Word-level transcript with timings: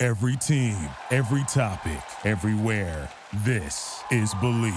Every 0.00 0.36
team, 0.36 0.76
every 1.10 1.42
topic, 1.48 1.98
everywhere. 2.24 3.10
This 3.44 4.00
is 4.12 4.32
Believe. 4.34 4.72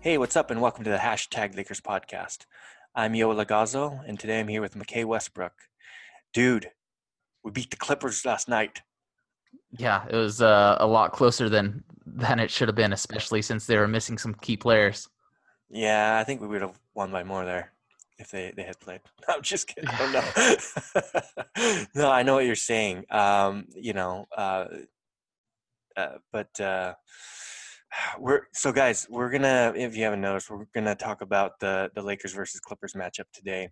Hey, 0.00 0.18
what's 0.18 0.36
up, 0.36 0.50
and 0.50 0.60
welcome 0.60 0.84
to 0.84 0.90
the 0.90 0.98
hashtag 0.98 1.56
Lakers 1.56 1.80
podcast. 1.80 2.44
I'm 2.94 3.14
Yo 3.14 3.34
Lagazo, 3.34 4.00
and 4.06 4.18
today 4.18 4.40
I'm 4.40 4.48
here 4.48 4.60
with 4.60 4.74
McKay 4.74 5.04
Westbrook. 5.04 5.52
Dude, 6.32 6.70
we 7.44 7.50
beat 7.50 7.70
the 7.70 7.76
Clippers 7.76 8.24
last 8.24 8.48
night. 8.48 8.82
Yeah, 9.70 10.04
it 10.08 10.16
was 10.16 10.42
uh, 10.42 10.76
a 10.80 10.86
lot 10.86 11.12
closer 11.12 11.48
than 11.48 11.84
than 12.06 12.40
it 12.40 12.50
should 12.50 12.68
have 12.68 12.74
been, 12.74 12.92
especially 12.92 13.42
since 13.42 13.66
they 13.66 13.76
were 13.76 13.88
missing 13.88 14.18
some 14.18 14.34
key 14.34 14.56
players. 14.56 15.08
Yeah, 15.70 16.18
I 16.18 16.24
think 16.24 16.40
we 16.40 16.48
would 16.48 16.62
have 16.62 16.78
won 16.94 17.12
by 17.12 17.22
more 17.22 17.44
there 17.44 17.72
if 18.18 18.30
they, 18.30 18.52
they 18.56 18.62
had 18.62 18.80
played. 18.80 19.00
No, 19.28 19.34
I'm 19.34 19.42
just 19.42 19.68
kidding. 19.68 19.90
I 19.90 19.98
don't 19.98 20.12
know. 20.12 21.84
no, 22.02 22.10
I 22.10 22.22
know 22.22 22.34
what 22.34 22.46
you're 22.46 22.54
saying. 22.54 23.04
Um, 23.10 23.66
you 23.74 23.92
know, 23.92 24.26
uh, 24.36 24.66
uh, 25.96 26.18
but 26.32 26.58
uh, 26.60 26.94
we're 28.18 28.42
so 28.52 28.72
guys 28.72 29.06
we're 29.10 29.30
gonna 29.30 29.72
if 29.76 29.96
you 29.96 30.04
haven't 30.04 30.20
noticed 30.20 30.50
we're 30.50 30.66
gonna 30.74 30.94
talk 30.94 31.20
about 31.20 31.58
the 31.60 31.90
the 31.94 32.02
lakers 32.02 32.32
versus 32.32 32.60
clippers 32.60 32.94
matchup 32.94 33.26
today. 33.32 33.70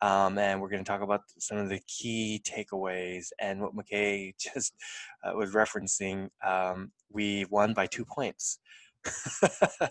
Um, 0.00 0.36
and 0.36 0.60
we're 0.60 0.68
going 0.68 0.82
to 0.82 0.88
talk 0.88 1.00
about 1.00 1.20
some 1.38 1.58
of 1.58 1.68
the 1.68 1.80
key 1.86 2.42
takeaways 2.44 3.26
and 3.40 3.60
what 3.60 3.72
mckay 3.76 4.34
just 4.54 4.74
uh, 5.22 5.32
was 5.32 5.52
referencing. 5.52 6.28
Um, 6.44 6.90
we 7.08 7.46
won 7.50 7.72
by 7.72 7.86
two 7.86 8.04
points. 8.04 8.58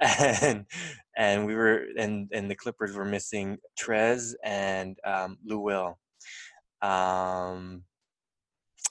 And 0.00 0.66
and 1.16 1.46
we 1.46 1.54
were 1.54 1.86
and 1.98 2.28
and 2.32 2.50
the 2.50 2.54
clippers 2.54 2.94
were 2.94 3.04
missing 3.06 3.58
trez 3.80 4.34
and 4.44 4.98
um, 5.04 5.38
lou 5.44 5.60
will. 5.60 5.98
Um 6.82 7.84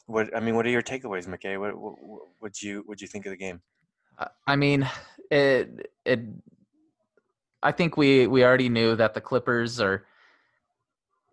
what 0.08 0.36
i 0.36 0.39
mean 0.39 0.56
what 0.56 0.66
are 0.66 0.70
your 0.70 0.82
takeaways 0.82 1.28
mckay? 1.28 1.59
What 1.59 1.78
what 1.78 1.95
would 2.42 2.61
you 2.61 2.84
would 2.88 3.02
you 3.02 3.08
think 3.08 3.26
of 3.28 3.32
the 3.32 3.38
game 3.38 3.61
I 4.46 4.56
mean, 4.56 4.90
it 5.30 5.92
it. 6.06 6.22
I 7.62 7.72
think 7.72 7.98
we 7.98 8.28
we 8.28 8.44
already 8.44 8.70
knew 8.70 8.96
that 8.96 9.14
the 9.14 9.22
Clippers 9.22 9.80
are 9.80 10.06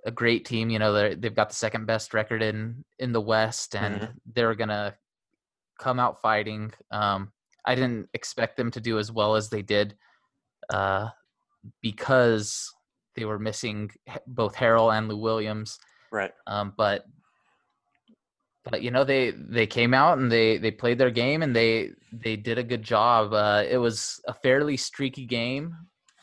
a 0.04 0.10
great 0.10 0.44
team. 0.44 0.70
You 0.70 0.78
know, 0.78 0.92
they 0.92 1.14
they've 1.14 1.34
got 1.34 1.50
the 1.50 1.56
second 1.56 1.86
best 1.86 2.14
record 2.14 2.42
in 2.42 2.84
in 2.98 3.12
the 3.12 3.20
West, 3.20 3.74
and 3.74 3.94
mm-hmm. 3.96 4.12
they're 4.34 4.54
gonna 4.54 4.94
come 5.78 5.98
out 5.98 6.20
fighting. 6.20 6.72
Um, 6.90 7.32
I 7.64 7.74
didn't 7.74 8.08
expect 8.12 8.56
them 8.56 8.70
to 8.72 8.80
do 8.80 8.98
as 8.98 9.10
well 9.10 9.36
as 9.36 9.48
they 9.48 9.62
did, 9.62 9.96
uh, 10.70 11.08
because 11.80 12.72
they 13.16 13.24
were 13.24 13.38
missing 13.38 13.90
both 14.26 14.54
Harrell 14.54 14.96
and 14.96 15.08
Lou 15.08 15.16
Williams. 15.16 15.78
Right. 16.12 16.32
Um, 16.46 16.74
but 16.76 17.04
but 18.74 18.82
you 18.82 18.90
know 18.90 19.04
they 19.04 19.30
they 19.30 19.68
came 19.68 19.94
out 19.94 20.18
and 20.18 20.32
they 20.32 20.58
they 20.58 20.72
played 20.72 20.98
their 20.98 21.12
game 21.12 21.42
and 21.42 21.54
they 21.54 21.92
they 22.10 22.34
did 22.34 22.58
a 22.58 22.62
good 22.64 22.82
job. 22.82 23.32
Uh, 23.32 23.62
it 23.70 23.76
was 23.76 24.20
a 24.26 24.34
fairly 24.34 24.76
streaky 24.76 25.26
game. 25.26 25.76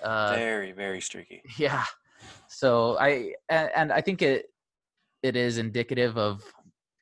Uh, 0.03 0.35
very 0.35 0.73
very 0.73 1.00
streaky. 1.00 1.41
Yeah. 1.57 1.85
So 2.50 2.97
I 3.00 3.35
and, 3.47 3.72
and 3.73 3.94
I 3.94 4.01
think 4.01 4.22
it 4.22 4.47
it 5.23 5.38
is 5.38 5.59
indicative 5.59 6.17
of 6.17 6.44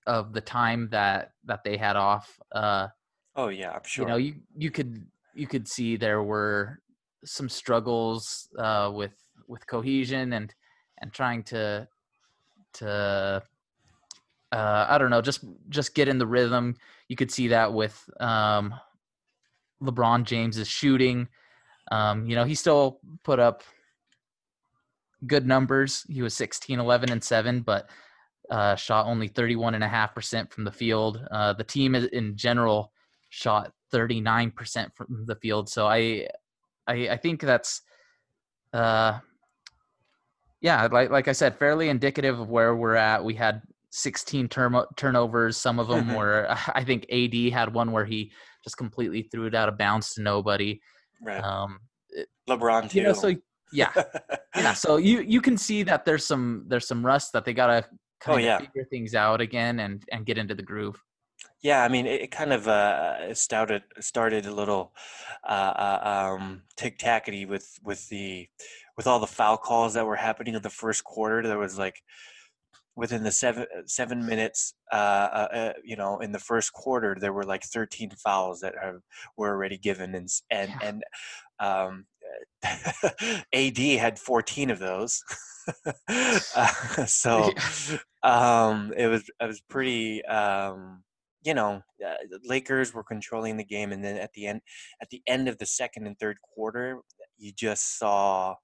of 0.05 0.33
the 0.33 0.41
time 0.41 0.87
that 0.91 1.31
that 1.45 1.63
they 1.63 1.77
had 1.77 1.95
off. 1.95 2.39
Uh, 2.51 2.89
oh 3.35 3.47
yeah, 3.47 3.71
I'm 3.71 3.83
sure. 3.83 4.05
You 4.05 4.09
know, 4.11 4.17
you 4.17 4.35
you 4.55 4.69
could 4.69 5.03
you 5.33 5.47
could 5.47 5.67
see 5.67 5.97
there 5.97 6.21
were 6.21 6.79
some 7.25 7.49
struggles 7.49 8.49
uh, 8.59 8.91
with 8.93 9.17
with 9.47 9.65
cohesion 9.65 10.33
and 10.33 10.53
and 10.99 11.11
trying 11.11 11.41
to 11.45 11.87
to 12.73 13.41
uh, 14.51 14.85
I 14.89 14.97
don't 14.97 15.09
know, 15.09 15.21
just 15.21 15.43
just 15.69 15.93
get 15.93 16.07
in 16.07 16.17
the 16.17 16.27
rhythm. 16.27 16.75
You 17.07 17.15
could 17.15 17.31
see 17.31 17.49
that 17.49 17.73
with 17.73 18.09
um, 18.19 18.73
LeBron 19.81 20.23
James's 20.23 20.67
shooting. 20.67 21.27
Um, 21.91 22.25
you 22.25 22.35
know, 22.35 22.43
he 22.43 22.55
still 22.55 22.99
put 23.23 23.39
up 23.39 23.63
good 25.25 25.45
numbers. 25.47 26.05
He 26.07 26.21
was 26.21 26.33
16, 26.35 26.79
11, 26.79 27.11
and 27.11 27.23
7, 27.23 27.61
but 27.61 27.89
uh, 28.49 28.75
shot 28.75 29.05
only 29.05 29.29
31.5% 29.29 30.51
from 30.51 30.63
the 30.63 30.71
field. 30.71 31.25
Uh, 31.31 31.53
the 31.53 31.63
team 31.63 31.95
in 31.95 32.35
general 32.35 32.91
shot 33.29 33.71
39% 33.93 34.95
from 34.95 35.25
the 35.25 35.35
field. 35.35 35.69
So 35.69 35.87
I, 35.87 36.27
I, 36.87 37.09
I 37.09 37.17
think 37.17 37.41
that's, 37.41 37.81
uh, 38.73 39.19
yeah, 40.61 40.87
like, 40.91 41.09
like 41.09 41.27
I 41.27 41.31
said, 41.31 41.57
fairly 41.57 41.89
indicative 41.89 42.39
of 42.39 42.49
where 42.49 42.75
we're 42.75 42.95
at. 42.95 43.23
We 43.23 43.33
had 43.33 43.61
16 43.91 44.47
term- 44.47 44.85
turnovers. 44.95 45.57
Some 45.57 45.79
of 45.79 45.87
them 45.87 46.05
mm-hmm. 46.05 46.15
were, 46.15 46.47
I 46.75 46.83
think 46.83 47.05
AD 47.11 47.53
had 47.53 47.73
one 47.73 47.91
where 47.91 48.05
he 48.05 48.31
just 48.63 48.77
completely 48.77 49.23
threw 49.23 49.47
it 49.47 49.55
out 49.55 49.69
of 49.69 49.77
bounds 49.77 50.13
to 50.13 50.21
nobody. 50.21 50.81
Right. 51.21 51.43
Um, 51.43 51.79
LeBron 52.49 52.89
too. 52.89 52.99
You 52.99 53.03
know, 53.05 53.13
so 53.13 53.35
yeah, 53.71 53.91
yeah. 54.55 54.73
So 54.73 54.97
you 55.09 55.21
you 55.21 55.41
can 55.41 55.57
see 55.57 55.83
that 55.83 56.05
there's 56.05 56.25
some 56.25 56.65
there's 56.67 56.87
some 56.87 57.05
rust 57.05 57.33
that 57.33 57.45
they 57.45 57.53
gotta 57.53 57.85
kind 58.19 58.35
oh, 58.35 58.37
of 58.39 58.43
yeah. 58.43 58.57
figure 58.59 58.85
things 58.89 59.15
out 59.15 59.41
again 59.41 59.79
and 59.79 60.03
and 60.11 60.25
get 60.25 60.37
into 60.37 60.55
the 60.55 60.63
groove. 60.63 61.01
Yeah, 61.61 61.83
I 61.83 61.89
mean, 61.89 62.05
it, 62.05 62.21
it 62.21 62.31
kind 62.31 62.53
of 62.53 62.67
uh, 62.67 63.33
started 63.33 63.83
started 63.99 64.45
a 64.45 64.51
little 64.53 64.93
uh, 65.47 65.51
uh, 66.01 66.35
um, 66.37 66.63
tic 66.77 66.97
tackety 66.97 67.47
with 67.47 67.69
with 67.83 68.07
the 68.09 68.47
with 68.97 69.07
all 69.07 69.19
the 69.19 69.27
foul 69.27 69.57
calls 69.57 69.93
that 69.93 70.05
were 70.05 70.15
happening 70.15 70.55
in 70.55 70.61
the 70.61 70.69
first 70.69 71.03
quarter. 71.03 71.47
There 71.47 71.57
was 71.57 71.77
like 71.77 72.01
within 72.95 73.23
the 73.23 73.31
seven 73.31 73.65
seven 73.85 74.25
minutes, 74.25 74.73
uh, 74.91 74.95
uh, 74.95 75.47
uh, 75.53 75.73
you 75.83 75.95
know, 75.95 76.19
in 76.19 76.31
the 76.31 76.39
first 76.39 76.73
quarter, 76.73 77.15
there 77.19 77.33
were 77.33 77.43
like 77.43 77.63
13 77.63 78.11
fouls 78.23 78.59
that 78.61 78.75
have, 78.81 79.01
were 79.37 79.49
already 79.49 79.77
given, 79.77 80.15
and 80.15 80.29
and 80.51 80.69
yeah. 80.69 80.87
and 80.87 81.03
um, 81.59 82.05
AD 83.53 83.77
had 83.77 84.19
14 84.19 84.69
of 84.69 84.79
those. 84.79 85.23
uh, 86.09 87.05
so 87.05 87.51
um, 88.23 88.93
it 88.97 89.07
was 89.07 89.29
it 89.41 89.45
was 89.45 89.61
pretty. 89.69 90.23
Um, 90.25 91.03
you 91.45 91.53
know, 91.53 91.81
uh, 92.05 92.15
Lakers 92.43 92.93
were 92.93 93.03
controlling 93.03 93.55
the 93.55 93.63
game, 93.63 93.93
and 93.93 94.03
then 94.03 94.17
at 94.17 94.33
the 94.33 94.45
end, 94.45 94.59
at 95.01 95.09
the 95.09 95.21
end 95.25 95.47
of 95.47 95.57
the 95.57 95.65
second 95.65 96.05
and 96.05 96.19
third 96.19 96.37
quarter, 96.41 96.99
you 97.37 97.53
just 97.53 97.97
saw 97.97 98.55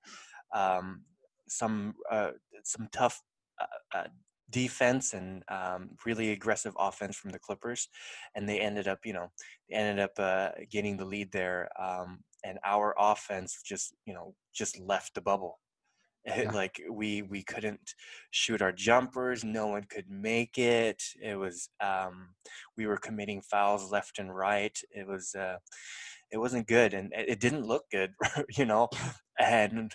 um, 0.53 1.03
some 1.47 1.93
uh, 2.11 2.31
some 2.63 2.89
tough 2.91 3.21
uh, 3.59 3.97
uh, 3.97 4.07
defense 4.49 5.13
and 5.13 5.43
um, 5.49 5.89
really 6.05 6.31
aggressive 6.31 6.73
offense 6.77 7.15
from 7.15 7.31
the 7.31 7.39
Clippers, 7.39 7.89
and 8.35 8.47
they 8.47 8.59
ended 8.59 8.87
up, 8.87 8.99
you 9.05 9.13
know, 9.13 9.31
ended 9.71 10.03
up 10.03 10.11
uh, 10.19 10.49
getting 10.69 10.97
the 10.97 11.05
lead 11.05 11.31
there. 11.31 11.69
Um, 11.81 12.19
and 12.43 12.59
our 12.63 12.93
offense 12.99 13.61
just, 13.65 13.95
you 14.05 14.13
know, 14.13 14.35
just 14.53 14.79
left 14.79 15.13
the 15.15 15.21
bubble. 15.21 15.59
Yeah. 16.27 16.49
like 16.53 16.81
we 16.91 17.21
we 17.21 17.43
couldn't 17.43 17.93
shoot 18.31 18.59
our 18.59 18.71
jumpers 18.71 19.43
no 19.43 19.67
one 19.67 19.83
could 19.83 20.09
make 20.09 20.57
it 20.57 21.03
it 21.21 21.35
was 21.35 21.69
um, 21.81 22.29
we 22.77 22.87
were 22.87 22.97
committing 22.97 23.43
fouls 23.43 23.91
left 23.91 24.17
and 24.17 24.35
right 24.35 24.75
it 24.89 25.05
was 25.05 25.35
uh, 25.35 25.57
it 26.31 26.39
wasn't 26.39 26.67
good 26.67 26.95
and 26.95 27.13
it 27.15 27.39
didn't 27.39 27.67
look 27.67 27.83
good 27.91 28.11
you 28.57 28.65
know 28.65 28.89
and 29.39 29.91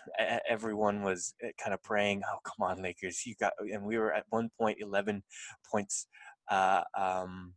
everyone 0.48 1.02
was 1.02 1.34
eh, 1.42 1.50
kind 1.62 1.72
of 1.75 1.82
praying 1.82 2.22
oh 2.26 2.38
come 2.44 2.66
on 2.66 2.82
lakers 2.82 3.22
you 3.26 3.34
got 3.40 3.52
and 3.72 3.82
we 3.84 3.98
were 3.98 4.12
at 4.12 4.25
one 4.31 4.50
point 4.58 4.78
11 4.81 5.22
points 5.70 6.06
uh, 6.50 6.82
um, 6.98 7.54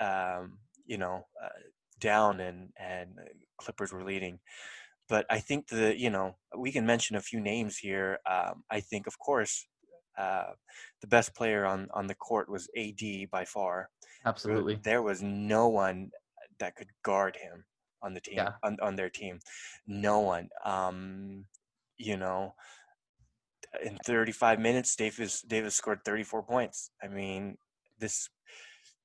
um, 0.00 0.58
you 0.86 0.98
know 0.98 1.26
uh, 1.42 1.48
down 2.00 2.40
and 2.40 2.70
and 2.78 3.10
clippers 3.58 3.92
were 3.92 4.04
leading 4.04 4.38
but 5.08 5.26
i 5.30 5.38
think 5.38 5.68
the 5.68 5.98
you 5.98 6.10
know 6.10 6.36
we 6.56 6.72
can 6.72 6.86
mention 6.86 7.16
a 7.16 7.20
few 7.20 7.40
names 7.40 7.78
here 7.78 8.18
um, 8.30 8.62
i 8.70 8.80
think 8.80 9.06
of 9.06 9.18
course 9.18 9.66
uh, 10.18 10.52
the 11.00 11.06
best 11.06 11.34
player 11.34 11.66
on 11.66 11.88
on 11.92 12.06
the 12.06 12.14
court 12.14 12.48
was 12.48 12.68
AD 12.76 13.30
by 13.30 13.44
far. 13.44 13.90
Absolutely. 14.24 14.78
There 14.82 15.02
was 15.02 15.22
no 15.22 15.68
one 15.68 16.10
that 16.58 16.74
could 16.74 16.88
guard 17.02 17.36
him 17.36 17.64
on 18.02 18.14
the 18.14 18.20
team 18.20 18.36
Yeah. 18.38 18.52
on, 18.62 18.76
on 18.82 18.96
their 18.96 19.10
team. 19.10 19.40
No 19.86 20.20
one. 20.20 20.48
Um, 20.64 21.46
you 21.98 22.16
know, 22.16 22.54
in 23.82 23.96
35 24.04 24.58
minutes, 24.60 24.96
Davis 24.96 25.42
Davis 25.42 25.74
scored 25.74 26.00
34 26.04 26.42
points. 26.42 26.90
I 27.02 27.08
mean, 27.08 27.56
this 27.98 28.28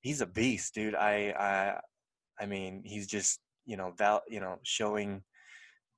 he's 0.01 0.21
a 0.21 0.25
beast, 0.25 0.73
dude. 0.73 0.95
I 0.95 1.33
I 1.37 1.79
I 2.39 2.45
mean, 2.45 2.81
he's 2.85 3.07
just 3.07 3.39
you 3.65 3.77
know 3.77 3.93
val 3.97 4.21
you 4.27 4.39
know 4.39 4.57
showing 4.63 5.23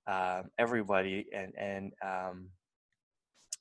um, 0.08 0.50
everybody 0.60 1.26
and 1.34 1.54
and 1.58 1.94
um, 2.04 2.50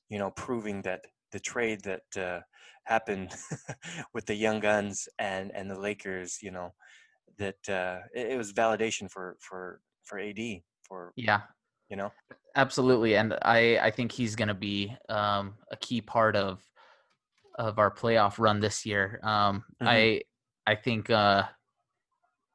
you 0.09 0.19
know 0.19 0.31
proving 0.31 0.81
that 0.83 1.01
the 1.31 1.39
trade 1.39 1.81
that 1.83 2.03
uh, 2.17 2.41
happened 2.85 3.31
with 4.13 4.25
the 4.25 4.35
young 4.35 4.59
guns 4.59 5.07
and 5.19 5.51
and 5.53 5.69
the 5.69 5.79
Lakers, 5.79 6.39
you 6.41 6.51
know, 6.51 6.73
that 7.37 7.69
uh, 7.69 8.01
it, 8.13 8.33
it 8.33 8.37
was 8.37 8.53
validation 8.53 9.09
for 9.09 9.37
for 9.39 9.81
for 10.03 10.19
AD 10.19 10.63
for 10.83 11.13
Yeah. 11.15 11.41
you 11.89 11.97
know 11.97 12.11
Absolutely, 12.55 13.15
and 13.15 13.33
I 13.41 13.79
I 13.79 13.89
think 13.91 14.11
he's 14.11 14.35
going 14.35 14.47
to 14.47 14.53
be 14.53 14.95
um, 15.09 15.55
a 15.71 15.75
key 15.77 16.01
part 16.01 16.35
of 16.35 16.61
of 17.57 17.79
our 17.79 17.91
playoff 17.91 18.37
run 18.37 18.59
this 18.59 18.85
year. 18.85 19.19
Um, 19.23 19.63
Mhm. 19.81 19.87
I 19.87 20.21
I 20.67 20.75
think 20.75 21.09
uh, 21.09 21.43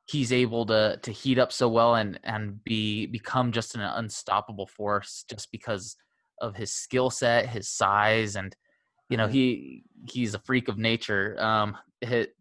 he's 0.06 0.32
able 0.32 0.66
to 0.66 0.98
to 1.02 1.12
heat 1.12 1.38
up 1.38 1.52
so 1.52 1.68
well 1.68 1.94
and 1.96 2.18
and 2.24 2.62
be 2.64 3.06
become 3.06 3.52
just 3.52 3.74
an 3.74 3.80
unstoppable 3.80 4.66
force 4.66 5.24
just 5.28 5.50
because 5.50 5.96
of 6.40 6.54
his 6.56 6.72
skill 6.72 7.10
set, 7.10 7.48
his 7.48 7.68
size, 7.68 8.36
and 8.36 8.54
you 9.10 9.16
know 9.16 9.26
Mhm. 9.26 9.32
he 9.32 9.84
he's 10.08 10.34
a 10.34 10.38
freak 10.40 10.68
of 10.68 10.78
nature. 10.78 11.36
Um, 11.40 11.76
it 12.00 12.34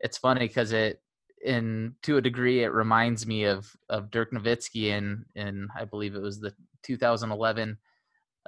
it's 0.00 0.18
funny 0.18 0.40
because 0.48 0.72
it 0.72 1.02
in 1.44 1.94
to 2.02 2.16
a 2.16 2.22
degree 2.22 2.62
it 2.62 2.72
reminds 2.72 3.26
me 3.26 3.44
of 3.44 3.74
of 3.88 4.10
Dirk 4.10 4.32
Nowitzki 4.32 4.86
in 4.86 5.24
in 5.34 5.68
I 5.76 5.84
believe 5.84 6.14
it 6.14 6.22
was 6.22 6.40
the 6.40 6.54
2011 6.82 7.78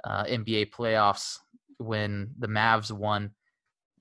uh, 0.03 0.23
NBA 0.25 0.71
playoffs 0.71 1.39
when 1.77 2.31
the 2.39 2.47
Mavs 2.47 2.91
won 2.91 3.31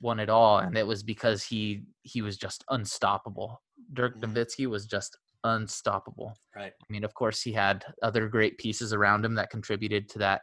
won 0.00 0.20
it 0.20 0.28
all, 0.28 0.58
and 0.58 0.76
it 0.76 0.86
was 0.86 1.02
because 1.02 1.42
he 1.42 1.82
he 2.02 2.22
was 2.22 2.36
just 2.36 2.64
unstoppable. 2.70 3.62
Dirk 3.92 4.16
Mhm. 4.16 4.32
Nowitzki 4.34 4.66
was 4.66 4.86
just 4.86 5.16
unstoppable. 5.44 6.36
right 6.56 6.72
I 6.80 6.92
mean, 6.92 7.04
of 7.04 7.14
course, 7.14 7.42
he 7.42 7.52
had 7.52 7.84
other 8.02 8.28
great 8.28 8.58
pieces 8.58 8.92
around 8.92 9.24
him 9.24 9.34
that 9.34 9.50
contributed 9.50 10.08
to 10.10 10.18
that 10.20 10.42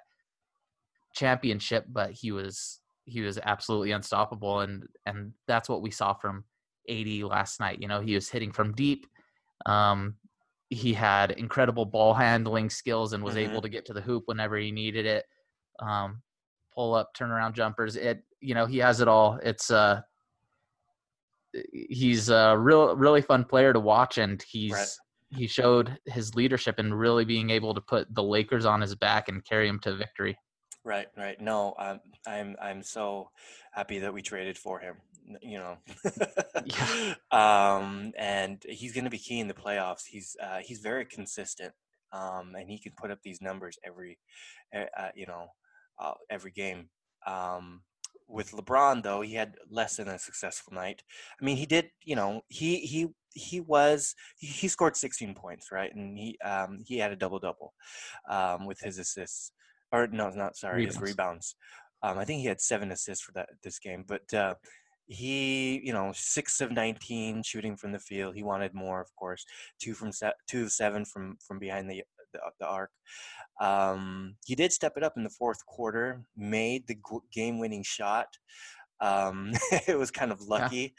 championship, 1.14 1.86
but 1.90 2.12
he 2.12 2.32
was 2.32 2.80
he 3.06 3.22
was 3.22 3.40
absolutely 3.44 3.92
unstoppable, 3.92 4.62
and 4.62 4.88
and 5.06 5.34
that's 5.48 5.70
what 5.70 5.82
we 5.82 5.92
saw 5.92 6.14
from 6.14 6.44
AD 6.90 7.24
last 7.24 7.60
night. 7.60 7.82
You 7.82 7.88
know, 7.88 8.02
he 8.02 8.16
was 8.16 8.30
hitting 8.30 8.52
from 8.52 8.74
deep. 8.74 9.06
Um, 9.66 10.16
he 10.70 10.94
had 10.94 11.32
incredible 11.32 11.86
ball 11.86 12.14
handling 12.14 12.70
skills 12.70 13.14
and 13.14 13.24
was 13.24 13.36
Mhm. 13.36 13.50
able 13.50 13.62
to 13.62 13.70
get 13.70 13.86
to 13.88 13.94
the 13.94 14.02
hoop 14.02 14.24
whenever 14.28 14.58
he 14.58 14.72
needed 14.72 15.06
it. 15.06 15.26
Um, 15.80 16.22
pull 16.74 16.94
up, 16.94 17.14
turnaround 17.16 17.54
jumpers. 17.54 17.96
It 17.96 18.24
you 18.40 18.56
know 18.56 18.66
he 18.66 18.78
has 18.80 19.02
it 19.02 19.08
all. 19.08 19.38
It's 19.44 19.70
uh 19.70 20.02
he's 21.74 22.30
a 22.30 22.58
real 22.58 22.96
really 22.96 23.22
fun 23.22 23.44
player 23.46 23.74
to 23.74 23.80
watch, 23.80 24.18
and 24.18 24.42
he's 24.42 25.00
he 25.30 25.48
showed 25.48 25.98
his 26.06 26.36
leadership 26.36 26.80
and 26.80 26.98
really 26.98 27.24
being 27.26 27.50
able 27.50 27.74
to 27.74 27.82
put 27.82 28.14
the 28.14 28.24
Lakers 28.24 28.66
on 28.66 28.82
his 28.82 28.96
back 28.96 29.30
and 29.30 29.44
carry 29.46 29.68
him 29.68 29.80
to 29.80 29.96
victory. 29.96 30.38
right 30.84 31.08
right 31.16 31.40
no 31.40 31.76
I'm 31.78 32.00
I'm 32.26 32.56
I'm 32.60 32.82
so 32.82 33.30
happy 33.72 34.00
that 34.00 34.12
we 34.14 34.22
traded 34.24 34.58
for 34.58 34.80
him 34.80 34.96
you 35.42 35.58
know. 35.58 35.78
Yeah. 36.64 36.88
um 37.32 38.14
and 38.18 38.64
he's 38.68 38.94
going 38.94 39.06
to 39.06 39.10
be 39.10 39.18
key 39.18 39.40
in 39.40 39.48
the 39.48 39.54
playoffs. 39.54 40.04
He's 40.08 40.36
uh 40.42 40.60
he's 40.62 40.80
very 40.80 41.06
consistent 41.06 41.74
um 42.12 42.56
and 42.58 42.70
he 42.70 42.80
can 42.80 42.94
put 42.98 43.12
up 43.12 43.20
these 43.24 43.42
numbers 43.42 43.78
every 43.86 44.18
uh, 44.76 44.86
uh, 44.98 45.10
you 45.16 45.26
know 45.28 45.48
uh, 46.00 46.14
every 46.30 46.52
game. 46.52 46.90
Um 47.26 47.82
with 48.28 48.52
LeBron 48.52 49.04
though 49.04 49.22
he 49.22 49.34
had 49.36 49.56
less 49.70 49.98
than 49.98 50.08
a 50.08 50.18
successful 50.20 50.74
night. 50.74 51.04
I 51.42 51.46
mean 51.46 51.58
he 51.58 51.66
did 51.66 51.90
you 52.04 52.16
know 52.16 52.42
he 52.48 52.78
he 52.78 53.08
he 53.34 53.62
was 53.62 54.14
he, 54.38 54.68
scored 54.68 54.98
16 54.98 55.36
points 55.36 55.72
right? 55.72 55.94
And 55.96 56.18
he 56.18 56.38
um 56.44 56.80
he 56.86 56.98
had 56.98 57.12
a 57.12 57.16
double 57.16 57.40
double 57.40 57.74
um 58.30 58.66
with 58.66 58.80
his 58.82 58.98
assists 58.98 59.52
or 59.92 60.08
no 60.08 60.30
not 60.30 60.56
sorry 60.58 60.86
his 60.86 60.96
Rebounds. 60.96 61.02
rebounds. 61.02 61.56
Um 62.04 62.18
i 62.18 62.26
think 62.26 62.40
he 62.42 62.48
had 62.48 62.62
seven 62.62 62.92
assists 62.92 63.24
for 63.24 63.32
that 63.34 63.50
this 63.64 63.80
game 63.80 64.04
but 64.08 64.34
uh 64.34 64.56
he 65.08 65.82
you 65.84 65.92
know 65.92 66.12
six 66.16 66.62
of 66.62 66.72
19 66.72 67.44
shooting 67.44 67.76
from 67.76 67.92
the 67.92 68.00
field 68.00 68.36
he 68.36 68.44
wanted 68.44 68.74
more 68.74 69.02
of 69.02 69.14
course 69.16 69.46
two 69.80 69.94
from 69.94 70.12
se- 70.12 70.32
two 70.48 70.64
of 70.64 70.72
seven 70.72 71.04
from 71.06 71.38
from 71.46 71.60
behind 71.60 71.90
the 71.90 72.04
the, 72.34 72.40
the 72.60 72.68
arc. 72.68 72.92
Um 73.60 74.36
he 74.46 74.56
did 74.56 74.72
step 74.72 74.94
it 74.98 75.04
up 75.04 75.18
in 75.18 75.24
the 75.24 75.30
fourth 75.30 75.66
quarter 75.66 76.24
made 76.36 76.88
the 76.88 76.98
game 77.32 77.60
winning 77.60 77.84
shot. 77.84 78.38
Um 79.00 79.52
it 79.88 79.98
was 79.98 80.12
kind 80.12 80.32
of 80.32 80.42
lucky 80.42 80.96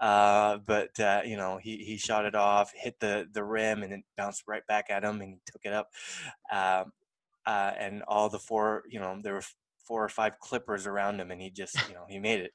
uh 0.00 0.56
but 0.66 0.98
uh 0.98 1.20
you 1.24 1.36
know 1.36 1.58
he 1.62 1.84
he 1.84 1.98
shot 1.98 2.24
it 2.24 2.34
off 2.34 2.72
hit 2.74 2.98
the 3.00 3.28
the 3.34 3.44
rim 3.44 3.82
and 3.82 3.92
it 3.92 4.00
bounced 4.16 4.44
right 4.48 4.66
back 4.66 4.86
at 4.88 5.04
him 5.04 5.20
and 5.20 5.34
he 5.34 5.40
took 5.46 5.60
it 5.64 5.72
up. 5.72 5.88
Um 6.52 6.92
uh 7.46 7.72
and 7.78 8.02
all 8.08 8.28
the 8.28 8.38
four 8.38 8.84
you 8.88 9.00
know 9.00 9.18
there 9.22 9.34
were 9.34 9.42
four 9.90 10.04
or 10.04 10.08
five 10.08 10.38
clippers 10.38 10.86
around 10.86 11.18
him 11.18 11.32
and 11.32 11.42
he 11.42 11.50
just 11.50 11.76
you 11.88 11.94
know 11.94 12.04
he 12.08 12.20
made 12.20 12.38
it 12.38 12.52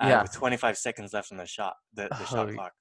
uh, 0.00 0.06
Yeah. 0.08 0.22
with 0.22 0.32
25 0.32 0.78
seconds 0.78 1.12
left 1.12 1.30
on 1.30 1.36
the 1.36 1.44
shot 1.44 1.74
the, 1.92 2.08
the 2.08 2.24
shot 2.24 2.48
Oh, 2.48 2.54
clock 2.54 2.72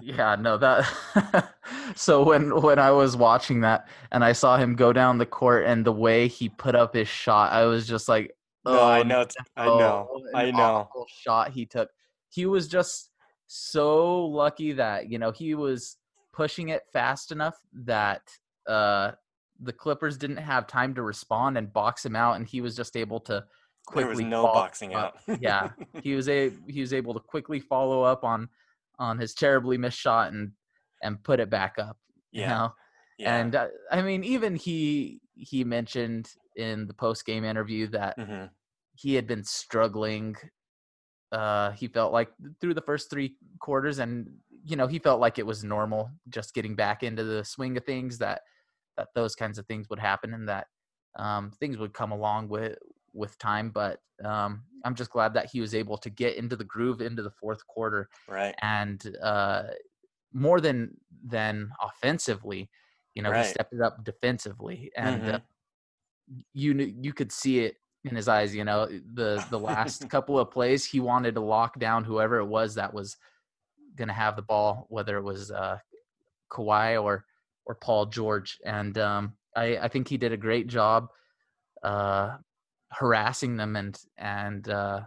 yeah, 0.00 0.36
no, 0.38 0.58
that. 0.58 1.54
so 1.96 2.22
when 2.22 2.60
when 2.60 2.78
I 2.78 2.90
was 2.90 3.16
watching 3.16 3.62
that 3.62 3.88
and 4.12 4.22
I 4.22 4.32
saw 4.32 4.58
him 4.58 4.76
go 4.76 4.92
down 4.92 5.16
the 5.16 5.24
court 5.24 5.64
and 5.64 5.86
the 5.86 5.92
way 5.92 6.28
he 6.28 6.50
put 6.50 6.74
up 6.74 6.94
his 6.94 7.08
shot, 7.08 7.52
I 7.52 7.64
was 7.64 7.86
just 7.86 8.06
like, 8.06 8.34
no 8.66 8.82
i 8.82 8.98
"Oh, 8.98 9.02
know 9.02 9.26
i 9.56 9.64
know 9.66 10.08
i 10.34 10.50
know 10.50 10.88
shot 11.08 11.50
he 11.50 11.64
took. 11.64 11.88
He 12.28 12.44
was 12.44 12.68
just 12.68 13.10
so 13.46 14.26
lucky 14.26 14.72
that 14.72 15.10
you 15.10 15.18
know 15.18 15.30
he 15.30 15.54
was 15.54 15.96
pushing 16.32 16.68
it 16.68 16.82
fast 16.92 17.32
enough 17.32 17.56
that 17.72 18.22
uh 18.66 19.12
the 19.62 19.72
Clippers 19.72 20.16
didn't 20.16 20.38
have 20.38 20.66
time 20.66 20.94
to 20.94 21.02
respond 21.02 21.58
and 21.58 21.72
box 21.72 22.04
him 22.04 22.16
out, 22.16 22.36
and 22.36 22.46
he 22.46 22.60
was 22.60 22.74
just 22.76 22.96
able 22.96 23.20
to 23.20 23.44
quickly. 23.86 24.02
there 24.02 24.08
was 24.08 24.20
no 24.20 24.42
follow 24.42 24.54
boxing 24.54 24.94
up. 24.94 25.18
out 25.28 25.40
yeah, 25.40 25.70
he 26.02 26.14
was 26.14 26.28
a 26.28 26.50
he 26.68 26.80
was 26.80 26.92
able 26.92 27.14
to 27.14 27.20
quickly 27.20 27.60
follow 27.60 28.02
up 28.02 28.24
on 28.24 28.48
on 28.98 29.18
his 29.18 29.34
terribly 29.34 29.78
missed 29.78 29.98
shot 29.98 30.32
and 30.32 30.52
and 31.02 31.22
put 31.22 31.40
it 31.40 31.50
back 31.50 31.76
up. 31.78 31.96
You 32.32 32.42
yeah 32.42 32.48
know? 32.48 32.74
yeah 33.18 33.36
And 33.36 33.54
uh, 33.54 33.68
I 33.90 34.02
mean, 34.02 34.24
even 34.24 34.56
he 34.56 35.20
he 35.34 35.64
mentioned 35.64 36.30
in 36.56 36.86
the 36.86 36.94
post 36.94 37.24
game 37.26 37.44
interview 37.44 37.86
that 37.88 38.16
hmm 38.18 38.44
he 38.96 39.14
had 39.14 39.26
been 39.26 39.44
struggling. 39.44 40.36
Uh, 41.32 41.70
he 41.70 41.88
felt 41.88 42.12
like 42.12 42.28
through 42.60 42.74
the 42.74 42.82
first 42.82 43.08
three 43.08 43.36
quarters, 43.60 43.98
and 43.98 44.28
you 44.64 44.76
know, 44.76 44.86
he 44.86 44.98
felt 44.98 45.20
like 45.20 45.38
it 45.38 45.46
was 45.46 45.64
normal, 45.64 46.10
just 46.28 46.54
getting 46.54 46.74
back 46.74 47.02
into 47.02 47.24
the 47.24 47.42
swing 47.44 47.76
of 47.76 47.84
things. 47.84 48.18
That 48.18 48.42
that 49.00 49.08
those 49.14 49.34
kinds 49.34 49.58
of 49.58 49.66
things 49.66 49.88
would 49.90 49.98
happen, 49.98 50.34
and 50.34 50.48
that 50.48 50.68
um, 51.16 51.50
things 51.52 51.78
would 51.78 51.94
come 51.94 52.12
along 52.12 52.48
with 52.48 52.78
with 53.12 53.38
time. 53.38 53.70
But 53.70 54.00
um, 54.24 54.64
I'm 54.84 54.94
just 54.94 55.10
glad 55.10 55.34
that 55.34 55.50
he 55.50 55.60
was 55.60 55.74
able 55.74 55.98
to 55.98 56.10
get 56.10 56.36
into 56.36 56.56
the 56.56 56.64
groove 56.64 57.00
into 57.00 57.22
the 57.22 57.30
fourth 57.30 57.66
quarter, 57.66 58.08
right 58.28 58.54
and 58.62 59.16
uh, 59.22 59.64
more 60.32 60.60
than 60.60 60.96
than 61.24 61.72
offensively, 61.82 62.70
you 63.14 63.22
know, 63.22 63.32
Right. 63.32 63.38
he 63.38 63.42
stepped 63.44 63.72
it 63.74 63.82
up 63.82 64.04
defensively, 64.04 64.92
and 64.96 65.28
uh, 65.30 65.38
Mhm. 65.38 65.42
you 66.52 66.74
knew 66.74 66.84
you 67.00 67.12
could 67.12 67.32
see 67.32 67.60
it 67.60 67.76
in 68.04 68.14
his 68.16 68.28
eyes. 68.28 68.54
You 68.54 68.64
know, 68.64 68.86
the 68.86 69.44
the 69.48 69.58
last 69.58 70.08
couple 70.10 70.38
of 70.38 70.50
plays, 70.50 70.84
he 70.84 71.00
wanted 71.00 71.34
to 71.34 71.40
lock 71.40 71.78
down 71.78 72.04
whoever 72.04 72.38
it 72.38 72.46
was 72.46 72.74
that 72.76 72.94
was 72.94 73.16
going 73.96 74.08
to 74.08 74.14
have 74.14 74.36
the 74.36 74.42
ball, 74.42 74.86
whether 74.90 75.18
it 75.18 75.22
was 75.24 75.50
uh, 75.50 75.78
Kawhi 76.52 77.02
or 77.02 77.26
or 77.66 77.74
Paul 77.74 78.06
George, 78.06 78.58
and 78.64 78.96
um, 78.98 79.34
I 79.56 79.78
I 79.78 79.88
think 79.88 80.08
he 80.08 80.16
did 80.16 80.32
a 80.32 80.36
great 80.36 80.66
job 80.66 81.08
uh, 81.82 82.36
harassing 82.92 83.56
them 83.56 83.76
and 83.76 83.98
and 84.18 84.68
uh, 84.68 85.00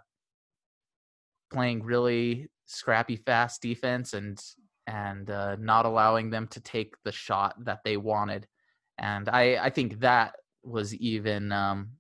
playing 1.51 1.83
really 1.83 2.49
scrappy, 2.65 3.15
fast 3.15 3.61
defense 3.61 4.13
and 4.13 4.41
and 4.87 5.29
uh, 5.29 5.55
not 5.59 5.85
allowing 5.85 6.29
them 6.29 6.47
to 6.47 6.59
take 6.59 6.93
the 7.03 7.11
shot 7.11 7.55
that 7.65 7.79
they 7.83 7.97
wanted. 7.97 8.47
And 8.97 9.29
I 9.29 9.65
I 9.65 9.69
think 9.69 9.99
that 9.99 10.35
was 10.63 10.93
even 10.95 11.51
um, 11.51 11.91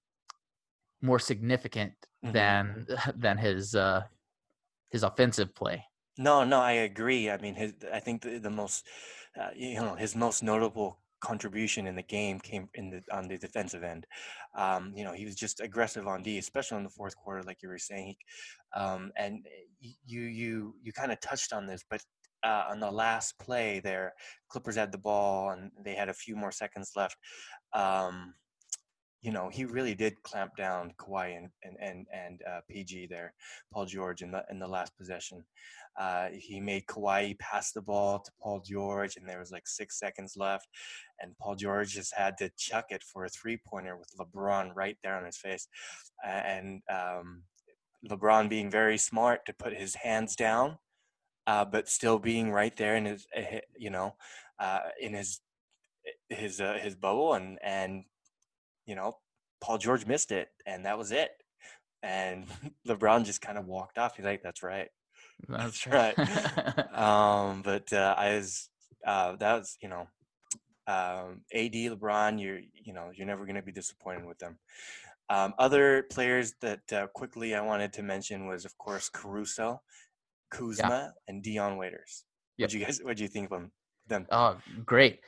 more 1.01 1.19
significant 1.19 1.93
Mhm. 2.23 2.33
than 2.33 2.87
than 3.15 3.37
his 3.37 3.75
uh, 3.75 4.03
his 4.91 5.03
offensive 5.03 5.53
play. 5.53 5.85
No, 6.17 6.43
no, 6.43 6.59
I 6.61 6.73
agree. 6.73 7.29
I 7.29 7.37
mean, 7.37 7.55
his, 7.55 7.73
I 7.91 7.99
think 7.99 8.21
the, 8.21 8.37
the 8.37 8.51
most, 8.51 8.85
uh, 9.39 9.49
you 9.55 9.75
know, 9.75 9.95
his 9.95 10.15
most 10.15 10.43
notable 10.43 10.99
contribution 11.21 11.87
in 11.87 11.95
the 11.95 12.03
game 12.03 12.37
came 12.39 12.69
in 12.73 12.89
the 12.89 13.01
on 13.11 13.27
the 13.27 13.37
defensive 13.37 13.83
end. 13.83 14.05
Um, 14.55 14.93
you 14.95 15.03
know, 15.03 15.13
he 15.13 15.25
was 15.25 15.35
just 15.35 15.61
aggressive 15.61 16.07
on 16.07 16.21
D, 16.21 16.37
especially 16.37 16.77
in 16.77 16.83
the 16.83 16.89
fourth 16.89 17.15
quarter, 17.15 17.43
like 17.43 17.63
you 17.63 17.69
were 17.69 17.77
saying. 17.77 18.15
Um, 18.75 19.11
and 19.15 19.45
you 20.05 20.23
you 20.23 20.75
you 20.81 20.91
kind 20.93 21.11
of 21.11 21.19
touched 21.21 21.53
on 21.53 21.65
this, 21.65 21.83
but 21.89 22.01
uh, 22.43 22.65
on 22.69 22.79
the 22.79 22.91
last 22.91 23.39
play 23.39 23.79
there, 23.79 24.13
Clippers 24.49 24.75
had 24.75 24.91
the 24.91 24.97
ball 24.97 25.51
and 25.51 25.71
they 25.83 25.95
had 25.95 26.09
a 26.09 26.13
few 26.13 26.35
more 26.35 26.51
seconds 26.51 26.91
left. 26.95 27.15
Um, 27.73 28.33
you 29.23 29.31
know, 29.31 29.49
he 29.49 29.63
really 29.63 29.95
did 29.95 30.21
clamp 30.23 30.51
down 30.57 30.93
Kawhi 30.99 31.37
and 31.37 31.49
and 31.63 31.77
and, 31.79 32.05
and 32.13 32.41
uh, 32.47 32.59
PG 32.69 33.07
there, 33.07 33.33
Paul 33.71 33.85
George 33.85 34.21
in 34.21 34.31
the 34.31 34.43
in 34.51 34.59
the 34.59 34.67
last 34.67 34.95
possession. 34.97 35.43
Uh, 35.97 36.27
he 36.33 36.59
made 36.59 36.85
Kawhi 36.87 37.39
pass 37.39 37.71
the 37.71 37.81
ball 37.81 38.19
to 38.19 38.31
Paul 38.41 38.61
George, 38.65 39.15
and 39.15 39.27
there 39.27 39.39
was 39.39 39.51
like 39.51 39.65
six 39.65 39.97
seconds 39.97 40.33
left, 40.35 40.67
and 41.21 41.37
Paul 41.37 41.55
George 41.55 41.93
just 41.93 42.13
had 42.13 42.37
to 42.39 42.51
chuck 42.57 42.85
it 42.89 43.01
for 43.01 43.23
a 43.23 43.29
three 43.29 43.57
pointer 43.65 43.95
with 43.95 44.11
LeBron 44.19 44.71
right 44.75 44.97
there 45.03 45.15
on 45.15 45.25
his 45.25 45.37
face, 45.37 45.67
and 46.25 46.81
um, 46.91 47.43
LeBron 48.09 48.49
being 48.49 48.69
very 48.69 48.97
smart 48.97 49.45
to 49.45 49.53
put 49.53 49.73
his 49.73 49.95
hands 49.95 50.35
down, 50.35 50.77
uh, 51.47 51.63
but 51.63 51.87
still 51.87 52.19
being 52.19 52.51
right 52.51 52.75
there 52.75 52.97
in 52.97 53.05
his 53.05 53.25
eh, 53.33 53.61
you 53.77 53.89
know 53.89 54.15
uh, 54.59 54.79
in 54.99 55.13
his 55.13 55.39
his 56.27 56.59
uh, 56.59 56.77
his 56.81 56.95
bubble 56.95 57.35
and 57.35 57.57
and 57.63 58.03
you 58.85 58.95
know, 58.95 59.17
Paul 59.61 59.77
George 59.77 60.05
missed 60.05 60.31
it, 60.31 60.49
and 60.65 60.85
that 60.85 60.97
was 60.97 61.11
it. 61.11 61.31
And 62.01 62.45
LeBron 62.87 63.25
just 63.25 63.41
kind 63.41 63.57
of 63.57 63.65
walked 63.65 63.97
off. 63.97 64.15
He's 64.15 64.25
like, 64.25 64.43
"That's 64.43 64.63
right, 64.63 64.89
that's 65.47 65.87
right." 65.87 66.17
um, 66.97 67.61
but 67.61 67.91
uh, 67.93 68.15
I 68.17 68.35
was 68.35 68.69
uh, 69.05 69.35
that 69.37 69.59
was 69.59 69.77
you 69.81 69.89
know, 69.89 70.07
um, 70.87 71.41
AD 71.53 71.73
LeBron. 71.73 72.41
You're 72.41 72.59
you 72.73 72.93
know 72.93 73.11
you're 73.13 73.27
never 73.27 73.45
going 73.45 73.55
to 73.55 73.61
be 73.61 73.71
disappointed 73.71 74.25
with 74.25 74.39
them. 74.39 74.59
Um, 75.29 75.53
other 75.57 76.03
players 76.11 76.53
that 76.61 76.91
uh, 76.91 77.07
quickly 77.07 77.55
I 77.55 77.61
wanted 77.61 77.93
to 77.93 78.03
mention 78.03 78.47
was 78.47 78.65
of 78.65 78.77
course 78.77 79.09
Caruso, 79.09 79.81
Kuzma, 80.51 80.89
yeah. 80.89 81.09
and 81.27 81.41
Dion 81.41 81.77
Waiters. 81.77 82.25
Yep. 82.57 82.67
What 82.67 82.73
you 82.73 82.85
guys? 82.85 82.99
What 83.01 83.17
do 83.17 83.23
you 83.23 83.29
think 83.29 83.51
of 83.51 83.61
them? 84.07 84.27
Oh, 84.29 84.57
great. 84.85 85.21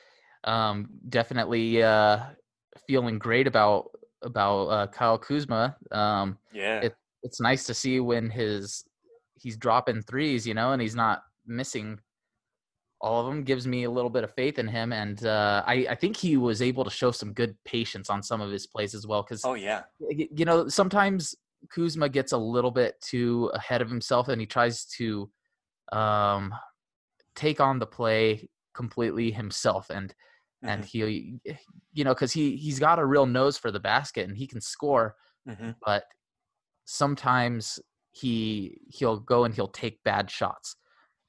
Um, 0.44 0.90
definitely 1.10 1.82
uh, 1.82 2.20
feeling 2.88 3.20
great 3.20 3.48
about 3.48 3.92
about 4.22 4.66
uh, 4.68 4.88
Kyle 4.88 5.18
Kuzma. 5.18 5.76
Um, 5.92 6.38
yeah, 6.54 6.82
it, 6.82 6.96
it's 7.24 7.40
nice 7.40 7.66
to 7.66 7.74
see 7.74 8.00
when 8.00 8.30
his 8.30 8.84
he's 9.36 9.58
dropping 9.58 10.02
threes, 10.02 10.48
you 10.48 10.54
know, 10.54 10.72
and 10.72 10.82
he's 10.82 10.96
not 10.96 11.24
missing 11.46 12.00
all 13.02 13.22
of 13.22 13.28
them. 13.28 13.44
Gives 13.44 13.68
me 13.68 13.84
a 13.84 13.92
little 13.92 14.10
bit 14.10 14.24
of 14.24 14.34
faith 14.34 14.60
in 14.60 14.68
him, 14.68 14.94
and 14.94 15.26
uh, 15.26 15.64
I, 15.66 15.88
I 15.90 15.96
think 15.96 16.18
he 16.18 16.38
was 16.38 16.62
able 16.62 16.84
to 16.84 16.90
show 16.90 17.12
some 17.12 17.34
good 17.34 17.56
patience 17.66 18.10
on 18.10 18.24
some 18.24 18.42
of 18.42 18.52
his 18.52 18.68
plays 18.68 18.94
as 18.96 19.06
well. 19.08 19.24
Because 19.24 19.44
oh 19.46 19.54
yeah, 19.54 19.84
you 20.10 20.46
know 20.46 20.68
sometimes 20.68 21.36
Kuzma 21.70 22.10
gets 22.10 22.32
a 22.32 22.38
little 22.38 22.72
bit 22.72 23.00
too 23.02 23.52
ahead 23.54 23.82
of 23.82 23.90
himself, 23.90 24.28
and 24.28 24.40
he 24.40 24.48
tries 24.48 24.86
to 24.98 25.30
um, 25.92 26.54
take 27.36 27.60
on 27.60 27.80
the 27.80 27.88
play 27.88 28.50
completely 28.74 29.32
himself, 29.32 29.90
and 29.90 30.14
and 30.68 30.84
mm-hmm. 30.84 31.08
he 31.46 31.56
you 31.94 32.04
know 32.04 32.14
because 32.14 32.32
he 32.32 32.56
he's 32.56 32.80
got 32.80 33.00
a 33.00 33.06
real 33.06 33.26
nose 33.26 33.58
for 33.58 33.72
the 33.72 33.80
basket 33.80 34.28
and 34.28 34.38
he 34.38 34.48
can 34.48 34.62
score 34.62 35.16
mm-hmm. 35.48 35.72
but 35.86 36.04
sometimes 36.86 37.80
he 38.12 38.78
he'll 38.90 39.20
go 39.20 39.44
and 39.44 39.54
he'll 39.54 39.68
take 39.68 40.04
bad 40.04 40.30
shots 40.30 40.76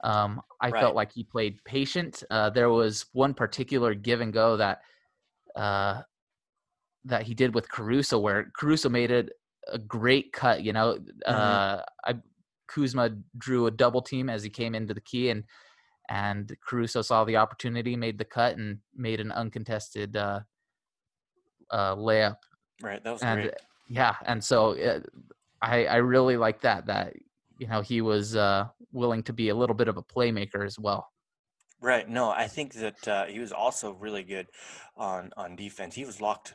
um, 0.04 0.40
i 0.60 0.70
right. 0.70 0.80
felt 0.80 0.94
like 0.94 1.12
he 1.12 1.24
played 1.24 1.62
patient 1.64 2.22
uh, 2.30 2.50
there 2.50 2.70
was 2.70 3.06
one 3.12 3.34
particular 3.34 3.94
give 3.94 4.20
and 4.20 4.32
go 4.32 4.56
that 4.56 4.80
uh, 5.56 6.02
that 7.04 7.22
he 7.22 7.34
did 7.34 7.54
with 7.54 7.70
caruso 7.70 8.18
where 8.18 8.50
caruso 8.56 8.88
made 8.88 9.10
it 9.10 9.30
a 9.72 9.78
great 9.78 10.32
cut 10.32 10.62
you 10.62 10.72
know 10.72 10.94
mm-hmm. 10.94 11.32
uh, 11.34 11.80
I, 12.04 12.14
kuzma 12.68 13.10
drew 13.38 13.66
a 13.66 13.70
double 13.70 14.02
team 14.02 14.28
as 14.28 14.42
he 14.42 14.50
came 14.50 14.74
into 14.74 14.92
the 14.92 15.00
key 15.00 15.30
and 15.30 15.44
and 16.08 16.54
Caruso 16.66 17.02
saw 17.02 17.24
the 17.24 17.36
opportunity, 17.36 17.96
made 17.96 18.18
the 18.18 18.24
cut, 18.24 18.56
and 18.56 18.78
made 18.94 19.20
an 19.20 19.32
uncontested 19.32 20.16
uh, 20.16 20.40
uh, 21.70 21.96
layup. 21.96 22.36
Right, 22.82 23.02
that 23.02 23.12
was 23.12 23.22
and, 23.22 23.42
great. 23.42 23.54
Yeah, 23.88 24.14
and 24.26 24.42
so 24.42 24.72
it, 24.72 25.06
uh, 25.06 25.34
I 25.62 25.86
I 25.86 25.96
really 25.96 26.36
like 26.36 26.60
that 26.62 26.86
that 26.86 27.14
you 27.58 27.66
know 27.66 27.80
he 27.80 28.00
was 28.00 28.36
uh, 28.36 28.66
willing 28.92 29.22
to 29.24 29.32
be 29.32 29.48
a 29.48 29.54
little 29.54 29.76
bit 29.76 29.88
of 29.88 29.96
a 29.96 30.02
playmaker 30.02 30.64
as 30.64 30.78
well. 30.78 31.08
Right. 31.80 32.08
No, 32.08 32.30
I 32.30 32.46
think 32.48 32.72
that 32.74 33.08
uh, 33.08 33.24
he 33.26 33.38
was 33.38 33.52
also 33.52 33.92
really 33.92 34.22
good 34.22 34.46
on 34.96 35.30
on 35.36 35.56
defense. 35.56 35.94
He 35.94 36.04
was 36.04 36.20
locked 36.20 36.54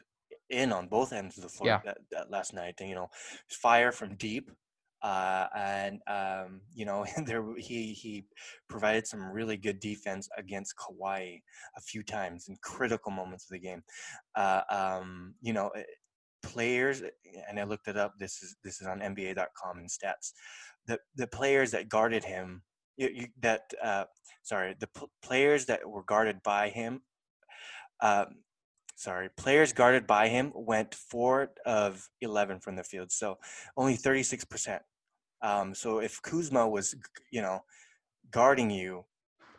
in 0.50 0.72
on 0.72 0.88
both 0.88 1.14
ends 1.14 1.38
of 1.38 1.44
the 1.44 1.50
floor 1.50 1.68
yeah. 1.70 1.80
that, 1.86 1.98
that 2.12 2.32
last 2.32 2.54
night. 2.54 2.76
And, 2.80 2.90
you 2.90 2.96
know, 2.96 3.10
fire 3.48 3.92
from 3.92 4.16
deep, 4.16 4.52
uh, 5.04 5.48
and 5.56 6.00
um, 6.08 6.62
you 6.74 6.86
know 6.86 7.06
there 7.26 7.44
he 7.58 7.94
he 7.94 8.26
provided 8.70 9.08
some 9.08 9.32
really 9.32 9.58
good 9.58 9.80
defense 9.80 10.30
against 10.38 10.76
Kawhi 10.78 11.42
a 11.78 11.82
few 11.82 12.04
times 12.04 12.48
in 12.48 12.58
critical 12.62 13.12
moments 13.12 13.46
of 13.46 13.52
the 13.52 13.60
game. 13.60 13.84
Uh, 14.36 14.62
um, 14.70 15.34
you 15.42 15.54
know, 15.54 15.70
eh, 15.70 15.84
players, 16.44 17.02
and 17.50 17.60
I 17.60 17.64
looked 17.64 17.88
it 17.88 17.98
up. 17.98 18.14
This 18.20 18.42
is 18.42 18.56
this 18.64 18.82
is 18.82 18.88
on 18.88 19.00
NBA.com 19.00 19.80
and 19.80 19.90
stats. 19.90 20.34
The 20.88 21.00
the 21.16 21.28
players 21.28 21.72
that 21.72 21.90
guarded 21.90 22.24
him, 22.24 22.62
you, 22.98 23.10
you, 23.14 23.28
that 23.42 23.72
uh, 23.84 24.06
sorry, 24.44 24.76
the 24.80 24.88
p- 24.88 25.08
players 25.24 25.66
that 25.66 25.88
were 25.90 26.04
guarded 26.04 26.44
by 26.44 26.70
him. 26.70 27.02
Um, 28.02 28.38
sorry, 28.96 29.30
players 29.36 29.74
guarded 29.74 30.06
by 30.06 30.28
him 30.28 30.52
went 30.54 30.94
four 30.94 31.52
of 31.66 32.08
11 32.22 32.60
from 32.60 32.76
the 32.76 32.84
field. 32.84 33.12
So 33.12 33.38
only 33.76 33.98
36%. 33.98 34.80
Um, 35.44 35.74
so 35.74 36.00
if 36.00 36.22
Kuzma 36.22 36.68
was, 36.68 36.96
you 37.32 37.42
know, 37.42 37.60
guarding 38.32 38.70
you, 38.70 39.06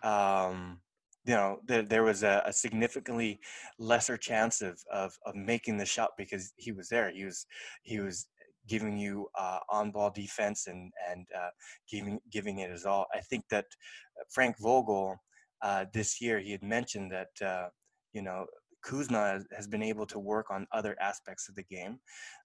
um, 0.03 0.81
you 1.25 1.35
know, 1.35 1.59
there, 1.67 1.83
there 1.83 2.03
was 2.03 2.23
a, 2.23 2.43
a, 2.47 2.53
significantly 2.53 3.39
lesser 3.79 4.17
chance 4.17 4.61
of, 4.61 4.81
of, 4.93 5.13
of 5.25 5.35
making 5.37 5.79
the 5.79 5.87
shot 5.87 6.11
because 6.19 6.53
he 6.57 6.73
was 6.73 6.89
there. 6.89 7.13
He 7.15 7.25
was 7.25 7.47
he 7.83 8.01
was 8.01 8.27
giving 8.69 8.99
you 8.99 9.29
uh, 9.39 9.59
on-ball 9.69 10.11
defense 10.11 10.67
and 10.67 10.93
and 11.11 11.27
uh, 11.37 11.51
giving 11.91 12.19
giving 12.31 12.59
it 12.59 12.71
his 12.71 12.85
all. 12.85 13.07
I 13.15 13.21
think 13.21 13.45
that 13.51 13.67
Frank 14.31 14.57
Vogel 14.59 15.17
uh, 15.63 15.85
this 15.93 16.21
year 16.21 16.41
he 16.41 16.51
had 16.53 16.63
mentioned 16.63 17.13
that 17.13 17.47
uh, 17.47 17.69
you 18.13 18.23
know 18.23 18.47
Kuzma 18.83 19.41
has 19.57 19.67
been 19.67 19.83
able 19.83 20.07
to 20.07 20.19
work 20.19 20.51
on 20.51 20.67
other 20.73 20.97
aspects 21.01 21.49
of 21.49 21.55
the 21.55 21.63
game 21.63 21.99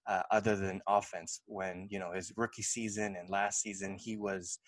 uh, 0.06 0.22
other 0.30 0.56
than 0.56 0.80
offense. 0.88 1.42
When 1.46 1.88
you 1.90 1.98
know 1.98 2.12
his 2.12 2.32
rookie 2.36 2.62
season 2.62 3.16
and 3.16 3.28
last 3.28 3.60
season, 3.60 3.96
he 3.98 4.16
was 4.16 4.58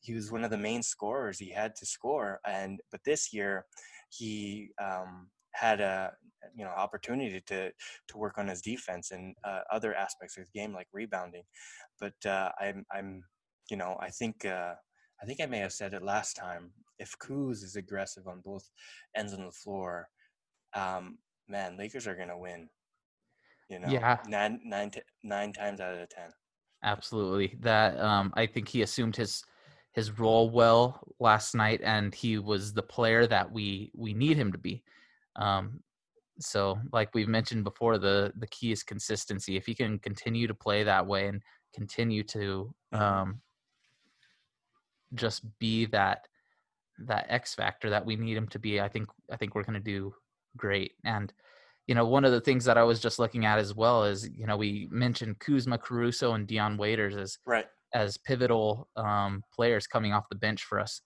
he 0.00 0.14
was 0.14 0.30
one 0.30 0.44
of 0.44 0.50
the 0.50 0.58
main 0.58 0.82
scorers. 0.82 1.38
He 1.38 1.50
had 1.50 1.74
to 1.76 1.86
score, 1.86 2.40
and 2.46 2.80
but 2.90 3.00
this 3.04 3.32
year 3.32 3.66
he 4.10 4.70
um, 4.82 5.28
had 5.52 5.80
a 5.80 6.12
you 6.56 6.64
know 6.64 6.70
opportunity 6.70 7.40
to 7.46 7.70
to 8.08 8.18
work 8.18 8.38
on 8.38 8.48
his 8.48 8.62
defense 8.62 9.10
and 9.10 9.34
uh, 9.44 9.60
other 9.72 9.94
aspects 9.94 10.36
of 10.36 10.42
his 10.42 10.50
game 10.50 10.72
like 10.72 10.88
rebounding. 10.92 11.44
But 12.00 12.14
uh, 12.24 12.50
I'm 12.60 12.84
I'm 12.92 13.22
you 13.70 13.76
know 13.76 13.96
I 14.00 14.10
think. 14.10 14.44
Uh, 14.44 14.74
I 15.22 15.24
think 15.24 15.40
I 15.40 15.46
may 15.46 15.60
have 15.60 15.72
said 15.72 15.94
it 15.94 16.02
last 16.02 16.34
time. 16.34 16.72
If 16.98 17.14
Kuz 17.18 17.64
is 17.64 17.74
aggressive 17.76 18.28
on 18.28 18.42
both 18.44 18.68
ends 19.16 19.32
of 19.32 19.38
the 19.38 19.50
floor, 19.50 20.08
um, 20.76 21.18
man, 21.48 21.76
Lakers 21.76 22.06
are 22.06 22.14
gonna 22.14 22.38
win. 22.38 22.68
You 23.68 23.80
know, 23.80 23.88
yeah, 23.88 24.18
nine, 24.28 24.60
nine, 24.64 24.90
t- 24.90 25.00
nine 25.24 25.52
times 25.52 25.80
out 25.80 25.96
of 25.96 26.08
ten. 26.08 26.30
Absolutely, 26.84 27.56
that 27.60 27.98
um, 27.98 28.32
I 28.36 28.46
think 28.46 28.68
he 28.68 28.82
assumed 28.82 29.16
his 29.16 29.42
his 29.92 30.18
role 30.18 30.50
well 30.50 31.00
last 31.18 31.54
night, 31.54 31.80
and 31.82 32.14
he 32.14 32.38
was 32.38 32.72
the 32.72 32.82
player 32.82 33.26
that 33.26 33.50
we 33.50 33.90
we 33.94 34.14
need 34.14 34.36
him 34.36 34.52
to 34.52 34.58
be. 34.58 34.84
Um, 35.34 35.80
so, 36.38 36.78
like 36.92 37.14
we've 37.14 37.28
mentioned 37.28 37.64
before, 37.64 37.98
the 37.98 38.32
the 38.36 38.46
key 38.48 38.70
is 38.70 38.82
consistency. 38.82 39.56
If 39.56 39.66
he 39.66 39.74
can 39.74 39.98
continue 39.98 40.46
to 40.46 40.54
play 40.54 40.84
that 40.84 41.06
way 41.06 41.28
and 41.28 41.42
continue 41.74 42.22
to 42.24 42.74
mm-hmm. 42.94 43.02
um, 43.02 43.40
just 45.14 45.44
be 45.58 45.86
that 45.86 46.28
that 46.98 47.26
X 47.28 47.54
factor 47.54 47.90
that 47.90 48.04
we 48.04 48.16
need 48.16 48.36
him 48.36 48.48
to 48.48 48.58
be, 48.58 48.80
I 48.80 48.88
think 48.88 49.08
I 49.30 49.36
think 49.36 49.54
we're 49.54 49.64
going 49.64 49.74
to 49.74 49.80
do 49.80 50.14
great. 50.56 50.92
And 51.04 51.32
you 51.86 51.94
know, 51.94 52.06
one 52.06 52.24
of 52.24 52.32
the 52.32 52.40
things 52.40 52.64
that 52.64 52.78
I 52.78 52.82
was 52.82 52.98
just 52.98 53.18
looking 53.18 53.44
at 53.44 53.58
as 53.58 53.74
well 53.74 54.04
is, 54.04 54.28
you 54.28 54.46
know, 54.46 54.56
we 54.56 54.88
mentioned 54.90 55.38
Kuzma, 55.38 55.78
Caruso, 55.78 56.32
and 56.34 56.46
Dion 56.46 56.76
Waiters 56.76 57.16
as 57.16 57.38
right 57.46 57.66
as 57.94 58.16
pivotal 58.18 58.88
um, 58.96 59.42
players 59.54 59.86
coming 59.86 60.12
off 60.12 60.28
the 60.28 60.34
bench 60.36 60.64
for 60.64 60.80
us. 60.80 61.00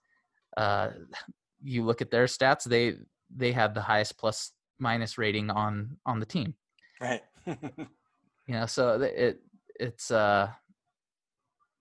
Uh, 0.57 0.89
you 1.63 1.83
look 1.83 2.01
at 2.01 2.11
their 2.11 2.25
stats; 2.25 2.63
they 2.63 2.95
they 3.35 3.51
had 3.51 3.73
the 3.73 3.81
highest 3.81 4.17
plus 4.17 4.51
minus 4.79 5.17
rating 5.17 5.49
on 5.49 5.97
on 6.05 6.19
the 6.19 6.25
team. 6.25 6.55
Right. 6.99 7.21
you 7.45 7.87
know, 8.47 8.65
so 8.65 9.01
it 9.01 9.39
it's 9.79 10.11
uh 10.11 10.49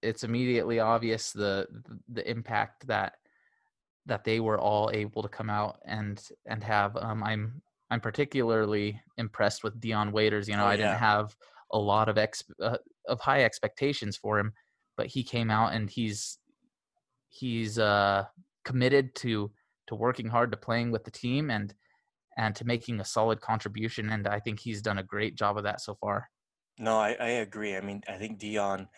it's 0.02 0.24
immediately 0.24 0.80
obvious 0.80 1.32
the 1.32 1.66
the 2.08 2.28
impact 2.30 2.86
that 2.86 3.14
that 4.06 4.24
they 4.24 4.40
were 4.40 4.58
all 4.58 4.90
able 4.92 5.22
to 5.22 5.28
come 5.28 5.50
out 5.50 5.80
and 5.84 6.22
and 6.46 6.62
have. 6.64 6.96
Um, 6.96 7.22
I'm 7.22 7.62
I'm 7.90 8.00
particularly 8.00 9.00
impressed 9.16 9.64
with 9.64 9.80
Dion 9.80 10.12
Waiters. 10.12 10.48
You 10.48 10.56
know, 10.56 10.64
Oh, 10.64 10.68
I 10.68 10.76
yeah. 10.76 10.76
didn't 10.76 10.98
have 10.98 11.36
a 11.72 11.78
lot 11.78 12.08
of 12.08 12.18
ex 12.18 12.42
uh, 12.62 12.78
of 13.08 13.20
high 13.20 13.44
expectations 13.44 14.16
for 14.16 14.38
him, 14.38 14.52
but 14.96 15.06
he 15.06 15.22
came 15.24 15.50
out 15.50 15.72
and 15.74 15.88
he's 15.90 16.38
he's 17.28 17.78
uh, 17.78 18.24
committed 18.64 19.14
to 19.16 19.52
to 19.88 19.94
working 19.94 20.28
hard 20.28 20.52
to 20.52 20.56
playing 20.58 20.90
with 20.90 21.04
the 21.04 21.10
team 21.10 21.50
and 21.50 21.74
and 22.36 22.54
to 22.56 22.64
making 22.64 23.00
a 23.00 23.04
solid 23.04 23.40
contribution. 23.40 24.10
And 24.10 24.26
I 24.26 24.40
think 24.40 24.60
he's 24.60 24.82
done 24.82 24.98
a 24.98 25.02
great 25.02 25.34
job 25.36 25.56
of 25.58 25.64
that 25.64 25.80
so 25.80 25.94
far. 25.94 26.30
No, 26.78 26.96
I, 26.98 27.12
I 27.20 27.28
agree. 27.28 27.76
I 27.76 27.80
mean, 27.80 28.02
I 28.08 28.16
think 28.16 28.38
Dion 28.38 28.88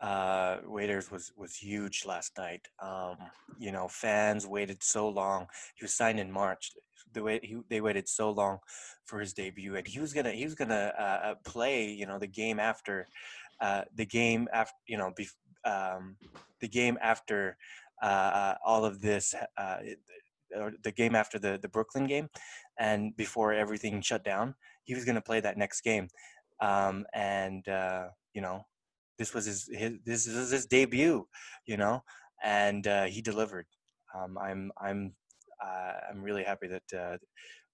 uh, 0.00 0.58
Waiters 0.66 1.10
was 1.10 1.32
was 1.36 1.56
huge 1.56 2.04
last 2.04 2.32
night. 2.36 2.68
Um, 2.82 3.16
you 3.58 3.72
know, 3.72 3.88
fans 3.88 4.46
waited 4.46 4.82
so 4.82 5.08
long. 5.08 5.46
He 5.74 5.84
was 5.84 5.94
signed 5.94 6.20
in 6.20 6.30
March. 6.30 6.72
The 7.12 7.22
way 7.22 7.40
he, 7.42 7.58
they 7.68 7.80
waited 7.80 8.08
so 8.08 8.30
long 8.30 8.58
for 9.04 9.20
his 9.20 9.32
debut, 9.32 9.76
and 9.76 9.86
he 9.86 10.00
was 10.00 10.12
gonna 10.12 10.32
he 10.32 10.44
was 10.44 10.54
gonna 10.54 10.92
uh, 10.98 11.02
uh, 11.02 11.34
play. 11.44 11.90
You 11.90 12.06
know, 12.06 12.18
the 12.18 12.26
game 12.26 12.58
after 12.58 13.06
uh, 13.60 13.82
the 13.94 14.06
game 14.06 14.48
after 14.52 14.74
you 14.86 14.98
know 14.98 15.12
bef- 15.18 15.36
um, 15.64 16.16
the 16.60 16.68
game 16.68 16.98
after 17.00 17.56
uh, 18.02 18.54
all 18.64 18.84
of 18.84 19.00
this. 19.00 19.34
Uh, 19.56 19.78
the 20.84 20.92
game 20.92 21.16
after 21.16 21.36
the, 21.36 21.58
the 21.60 21.68
Brooklyn 21.68 22.06
game, 22.06 22.28
and 22.78 23.16
before 23.16 23.52
everything 23.52 24.00
shut 24.00 24.22
down, 24.22 24.54
he 24.84 24.94
was 24.94 25.04
going 25.04 25.16
to 25.16 25.20
play 25.20 25.40
that 25.40 25.58
next 25.58 25.80
game 25.80 26.08
um, 26.60 27.04
and 27.12 27.66
uh, 27.68 28.08
you 28.34 28.40
know 28.40 28.64
this 29.18 29.34
was 29.34 29.46
his, 29.46 29.68
his 29.72 29.92
this 30.04 30.26
is 30.26 30.50
his 30.50 30.66
debut 30.66 31.26
you 31.66 31.76
know 31.76 32.02
and 32.42 32.86
uh, 32.86 33.04
he 33.04 33.22
delivered 33.22 33.66
um, 34.16 34.36
i'm 34.38 34.72
i'm 34.80 35.14
uh, 35.64 35.92
i'm 36.10 36.22
really 36.22 36.42
happy 36.42 36.68
that 36.68 36.98
uh, 36.98 37.16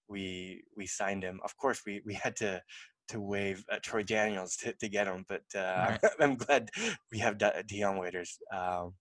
we 0.09 0.63
we 0.77 0.87
signed 0.87 1.23
him 1.23 1.41
of 1.45 1.57
course 1.57 1.83
we 1.87 2.03
we 2.05 2.15
had 2.15 2.37
to 2.37 2.61
to 3.11 3.21
waive 3.21 3.65
uh, 3.71 3.79
Troy 3.83 4.03
Daniels 4.05 4.57
to, 4.59 4.73
to 4.75 4.89
get 4.89 5.09
him, 5.09 5.25
but 5.29 5.43
uh, 5.55 5.97
Right. 6.01 6.01
I'm, 6.21 6.37
glad 6.37 6.71
we 7.11 7.19
have 7.19 7.39
De- 7.39 7.65
Dion 7.67 7.99
Waiters 7.99 8.39
um, 8.55 8.95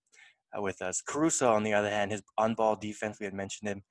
uh, 0.58 0.62
with 0.62 0.81
us. 0.81 1.01
Caruso, 1.01 1.51
on 1.53 1.63
the 1.63 1.74
other 1.74 1.89
hand, 1.89 2.12
his 2.12 2.24
on-ball 2.38 2.77
defense, 2.77 3.17
we 3.19 3.25
had 3.25 3.36
mentioned 3.36 3.69
him. 3.69 3.84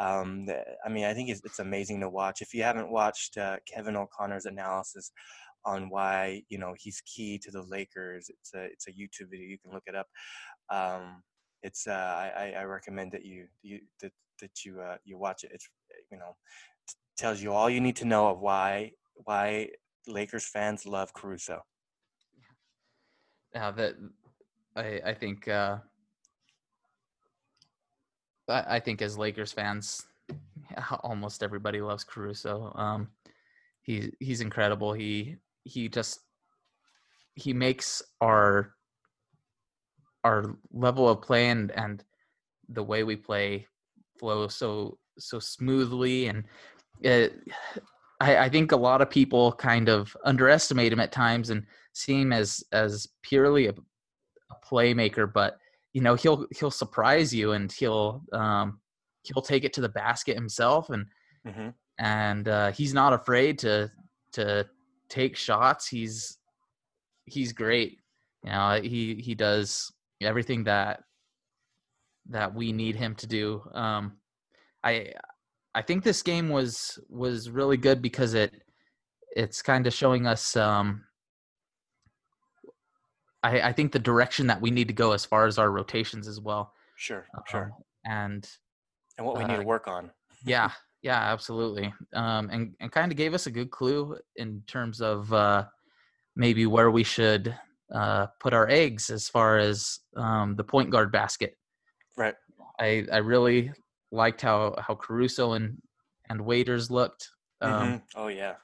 Um, 0.00 0.46
I 0.84 0.88
mean, 0.88 1.04
I 1.04 1.12
think 1.12 1.28
it's, 1.28 1.42
it's 1.44 1.58
amazing 1.58 2.00
to 2.00 2.08
watch. 2.08 2.40
If 2.40 2.54
you 2.54 2.62
haven't 2.62 2.90
watched 2.90 3.36
uh, 3.36 3.56
Kevin 3.66 3.96
O'Connor's 3.96 4.46
analysis 4.46 5.12
on 5.64 5.90
why 5.90 6.42
you 6.48 6.58
know 6.58 6.74
he's 6.78 7.02
key 7.02 7.38
to 7.38 7.50
the 7.50 7.62
Lakers, 7.62 8.30
it's 8.30 8.54
a 8.54 8.64
it's 8.64 8.86
a 8.88 8.92
YouTube 8.92 9.30
video. 9.30 9.46
You 9.48 9.58
can 9.58 9.72
look 9.72 9.84
it 9.86 9.94
up. 9.94 10.06
Um, 10.70 11.22
it's 11.62 11.86
uh, 11.86 11.92
I, 12.36 12.54
I 12.58 12.64
recommend 12.64 13.12
that 13.12 13.24
you 13.24 13.46
you 13.62 13.80
that 14.00 14.12
that 14.40 14.64
you 14.64 14.80
uh, 14.80 14.96
you 15.04 15.18
watch 15.18 15.44
it. 15.44 15.50
It's 15.52 15.68
you 16.10 16.18
know 16.18 16.36
t- 16.88 16.94
tells 17.16 17.42
you 17.42 17.52
all 17.52 17.68
you 17.68 17.80
need 17.80 17.96
to 17.96 18.04
know 18.04 18.28
of 18.28 18.40
why 18.40 18.92
why 19.24 19.70
Lakers 20.06 20.46
fans 20.46 20.86
love 20.86 21.12
Caruso. 21.12 21.62
Yeah, 23.54 23.70
that 23.72 23.94
I 24.76 25.00
I 25.04 25.14
think 25.14 25.48
uh, 25.48 25.78
I, 28.48 28.76
I 28.76 28.80
think 28.80 29.02
as 29.02 29.18
Lakers 29.18 29.52
fans, 29.52 30.06
almost 31.02 31.42
everybody 31.42 31.80
loves 31.80 32.04
Caruso. 32.04 32.72
Um, 32.74 33.08
he 33.82 34.12
he's 34.20 34.40
incredible. 34.40 34.92
He 34.92 35.36
he 35.68 35.88
just 35.88 36.20
he 37.34 37.52
makes 37.52 38.02
our 38.20 38.74
our 40.24 40.56
level 40.72 41.08
of 41.08 41.22
play 41.22 41.48
and 41.48 41.70
and 41.72 42.04
the 42.68 42.82
way 42.82 43.04
we 43.04 43.16
play 43.16 43.66
flow 44.18 44.48
so 44.48 44.98
so 45.18 45.38
smoothly. 45.38 46.26
And 46.26 46.44
it, 47.00 47.34
I, 48.20 48.36
I 48.36 48.48
think 48.48 48.72
a 48.72 48.76
lot 48.76 49.00
of 49.00 49.10
people 49.10 49.52
kind 49.52 49.88
of 49.88 50.16
underestimate 50.24 50.92
him 50.92 51.00
at 51.00 51.12
times 51.12 51.50
and 51.50 51.64
see 51.92 52.20
him 52.20 52.32
as 52.32 52.62
as 52.72 53.08
purely 53.22 53.66
a, 53.66 53.70
a 53.70 54.66
playmaker 54.66 55.32
but 55.32 55.58
you 55.92 56.00
know 56.00 56.14
he'll 56.14 56.46
he'll 56.56 56.70
surprise 56.70 57.34
you 57.34 57.52
and 57.52 57.72
he'll 57.72 58.22
um 58.32 58.80
he'll 59.22 59.42
take 59.42 59.64
it 59.64 59.72
to 59.72 59.80
the 59.80 59.88
basket 59.88 60.34
himself 60.34 60.90
and 60.90 61.06
hmm 61.46 61.68
and 62.00 62.46
uh, 62.46 62.70
he's 62.70 62.94
not 62.94 63.12
afraid 63.12 63.58
to 63.58 63.90
to 64.32 64.64
take 65.08 65.36
shots. 65.36 65.88
He's 65.88 66.38
he's 67.24 67.52
great. 67.52 67.98
You 68.44 68.50
know, 68.50 68.80
he 68.82 69.16
he 69.16 69.34
does 69.34 69.92
everything 70.20 70.64
that 70.64 71.00
that 72.30 72.54
we 72.54 72.72
need 72.72 72.96
him 72.96 73.14
to 73.16 73.26
do. 73.26 73.62
Um, 73.72 74.18
I 74.84 75.12
I 75.74 75.82
think 75.82 76.04
this 76.04 76.22
game 76.22 76.48
was 76.48 76.98
was 77.08 77.50
really 77.50 77.76
good 77.76 78.02
because 78.02 78.34
it 78.34 78.52
it's 79.36 79.62
kind 79.62 79.86
of 79.86 79.94
showing 79.94 80.26
us. 80.26 80.56
Um, 80.56 81.04
I 83.42 83.60
I 83.60 83.72
think 83.72 83.92
the 83.92 83.98
direction 83.98 84.46
that 84.48 84.60
we 84.60 84.70
need 84.70 84.88
to 84.88 84.94
go 84.94 85.12
as 85.12 85.24
far 85.24 85.46
as 85.46 85.58
our 85.58 85.70
rotations 85.70 86.26
as 86.28 86.40
well. 86.40 86.72
Sure, 86.96 87.26
sure. 87.46 87.72
Um, 87.76 87.84
and 88.04 88.50
And 89.16 89.26
what 89.26 89.36
we 89.38 89.44
need 89.44 89.54
uh, 89.54 89.58
to 89.58 89.66
work 89.66 89.86
on. 89.88 90.10
yeah, 90.44 90.70
yeah, 91.02 91.32
absolutely. 91.32 91.92
Um, 92.14 92.50
and 92.50 92.74
and 92.80 92.90
kind 92.92 93.12
of 93.12 93.18
gave 93.18 93.34
us 93.34 93.46
a 93.46 93.50
good 93.50 93.70
clue 93.70 94.18
in 94.36 94.62
terms 94.66 95.00
of 95.00 95.32
uh, 95.32 95.64
maybe 96.36 96.66
where 96.66 96.90
we 96.90 97.04
should 97.04 97.54
uh, 97.94 98.26
put 98.40 98.52
our 98.52 98.68
eggs 98.68 99.10
as 99.10 99.28
far 99.28 99.58
as 99.58 100.00
um, 100.16 100.56
the 100.56 100.64
point 100.64 100.90
guard 100.90 101.12
basket. 101.12 101.56
Right. 102.16 102.34
I 102.80 103.06
I 103.12 103.18
really 103.18 103.72
liked 104.10 104.40
how 104.42 104.74
how 104.78 104.94
Caruso 104.94 105.52
and 105.52 105.80
and 106.28 106.40
Waiters 106.40 106.90
looked. 106.90 107.30
Um, 107.60 107.72
Mhm. 107.72 108.02
Oh 108.16 108.28
yeah. 108.28 108.54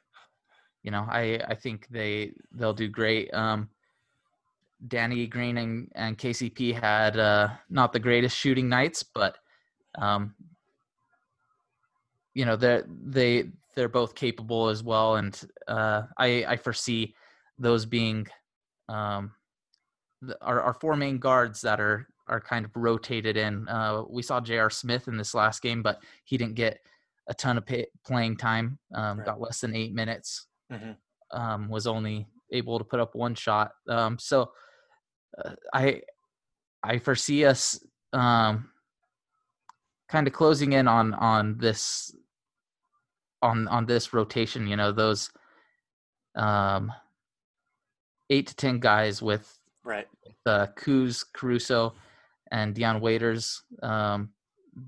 You 0.83 0.91
know, 0.91 1.07
I 1.09 1.41
I 1.49 1.55
think 1.55 1.89
they 1.91 2.33
they'll 2.53 2.75
do 2.75 2.89
great. 2.89 3.33
Um, 3.33 3.71
Danny 4.89 5.27
Green 5.27 5.57
and, 5.59 5.91
and 5.95 6.19
KCP 6.19 6.79
had 6.79 7.19
uh, 7.19 7.49
not 7.71 7.93
the 7.93 7.99
greatest 7.99 8.37
shooting 8.37 8.69
nights, 8.69 9.03
but 9.03 9.39
um, 9.99 10.35
you 12.35 12.45
know 12.45 12.57
they're 12.57 12.85
they 12.89 13.51
they're 13.75 13.89
both 13.89 14.15
capable 14.15 14.69
as 14.69 14.83
well, 14.83 15.17
and 15.17 15.41
uh, 15.69 16.03
I 16.19 16.45
I 16.47 16.57
foresee 16.57 17.15
those 17.59 17.87
being 17.87 18.27
um, 18.89 19.33
the, 20.23 20.37
our 20.45 20.61
our 20.61 20.75
four 20.75 20.97
main 20.97 21.19
guards 21.19 21.61
that 21.63 21.81
are 21.81 22.09
are 22.27 22.41
kind 22.41 22.65
of 22.65 22.71
rotated 22.77 23.37
in. 23.37 23.69
Uh, 23.69 24.03
we 24.09 24.23
saw 24.23 24.41
J.R. 24.41 24.71
Smith 24.71 25.09
in 25.09 25.17
this 25.17 25.35
last 25.35 25.61
game, 25.63 25.83
but 25.83 26.03
he 26.25 26.37
didn't 26.39 26.55
get 26.55 26.79
a 27.27 27.35
ton 27.35 27.59
of 27.59 27.67
pay, 27.67 27.87
playing 28.07 28.37
time. 28.37 28.79
Um, 28.95 29.19
Right. 29.19 29.27
Got 29.27 29.41
less 29.41 29.61
than 29.61 29.75
eight 29.75 29.93
minutes. 29.95 30.47
Mhm. 30.73 30.97
Um, 31.31 31.69
was 31.69 31.87
only 31.87 32.27
able 32.51 32.79
to 32.79 32.85
put 32.85 33.01
up 33.01 33.15
one 33.15 33.35
shot. 33.35 33.73
Um, 33.89 34.19
so 34.19 34.53
uh, 35.45 35.55
I 35.73 36.03
I 36.83 36.99
foresee 36.99 37.45
us 37.45 37.79
um, 38.13 38.71
kind 40.09 40.27
of 40.27 40.33
closing 40.33 40.73
in 40.73 40.87
on 40.89 41.15
on 41.15 41.59
this 41.59 42.15
on 43.45 43.69
on 43.69 43.87
this 43.87 44.13
rotation. 44.13 44.67
You 44.67 44.77
know 44.77 44.91
those 44.91 45.31
um, 46.35 46.91
eight 48.31 48.49
to 48.49 48.57
ten 48.57 48.81
guys 48.81 49.23
with 49.23 49.47
Right. 49.85 50.09
uh, 50.47 50.67
Kuz, 50.79 51.25
Caruso, 51.35 51.95
and 52.51 52.75
Dion 52.75 53.01
Waiters 53.01 53.63
um, 53.83 54.31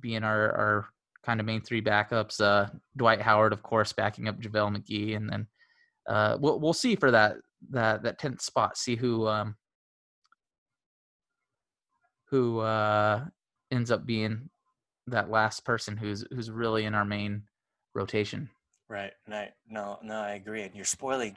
being 0.01 0.25
our, 0.25 0.53
our 0.53 0.89
kind 1.23 1.39
of 1.39 1.45
main 1.47 1.61
three 1.61 1.83
backups. 1.83 2.41
Uh, 2.41 2.71
Dwight 2.97 3.21
Howard, 3.21 3.53
of 3.53 3.63
course, 3.63 3.93
backing 3.93 4.27
up 4.27 4.41
JaVale 4.41 4.77
McGee, 4.79 5.17
and 5.17 5.29
then 5.29 5.47
uh, 6.09 6.39
we'll 6.41 6.59
we'll 6.59 6.73
see 6.73 6.97
for 6.97 7.11
that 7.11 7.37
that 7.71 8.03
that 8.05 8.19
tenth 8.19 8.41
spot. 8.41 8.79
See 8.79 8.97
who 8.97 9.29
um, 9.29 9.57
who 12.31 12.61
uh, 12.61 13.25
ends 13.71 13.91
up 13.91 14.07
being 14.07 14.49
that 15.09 15.31
last 15.31 15.65
person 15.65 15.97
who's 15.97 16.25
who's 16.35 16.51
really 16.51 16.85
in 16.85 16.95
our 16.95 17.05
main 17.05 17.43
rotation. 17.97 18.49
Right. 18.89 19.13
Right. 19.29 19.51
No, 19.69 19.99
no, 20.03 20.21
I 20.21 20.35
agree. 20.35 20.63
And 20.63 20.75
you're 20.75 20.85
spoiling, 20.85 21.37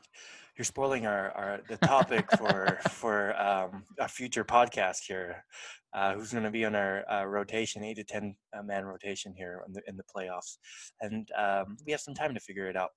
you're 0.56 0.66
spoiling 0.66 1.08
our, 1.08 1.32
our 1.32 1.62
the 1.68 1.78
topic 1.78 2.30
for 2.38 2.78
for 2.90 3.36
um, 3.42 3.84
a 4.00 4.08
future 4.08 4.44
podcast 4.44 5.00
here. 5.08 5.44
Uh, 5.92 6.14
who's 6.14 6.32
going 6.32 6.44
to 6.44 6.52
be 6.52 6.66
on 6.66 6.76
our 6.76 7.04
uh, 7.12 7.26
rotation, 7.26 7.84
eight 7.84 7.96
to 7.96 8.04
ten 8.04 8.36
uh, 8.56 8.62
man 8.62 8.86
rotation 8.86 9.34
here 9.36 9.64
in 9.66 9.74
the 9.74 9.82
in 9.88 9.98
the 9.98 10.04
playoffs, 10.16 10.58
and 11.02 11.28
um, 11.36 11.78
we 11.84 11.92
have 11.92 12.02
some 12.02 12.14
time 12.14 12.36
to 12.36 12.40
figure 12.40 12.68
it 12.68 12.76
out. 12.76 12.92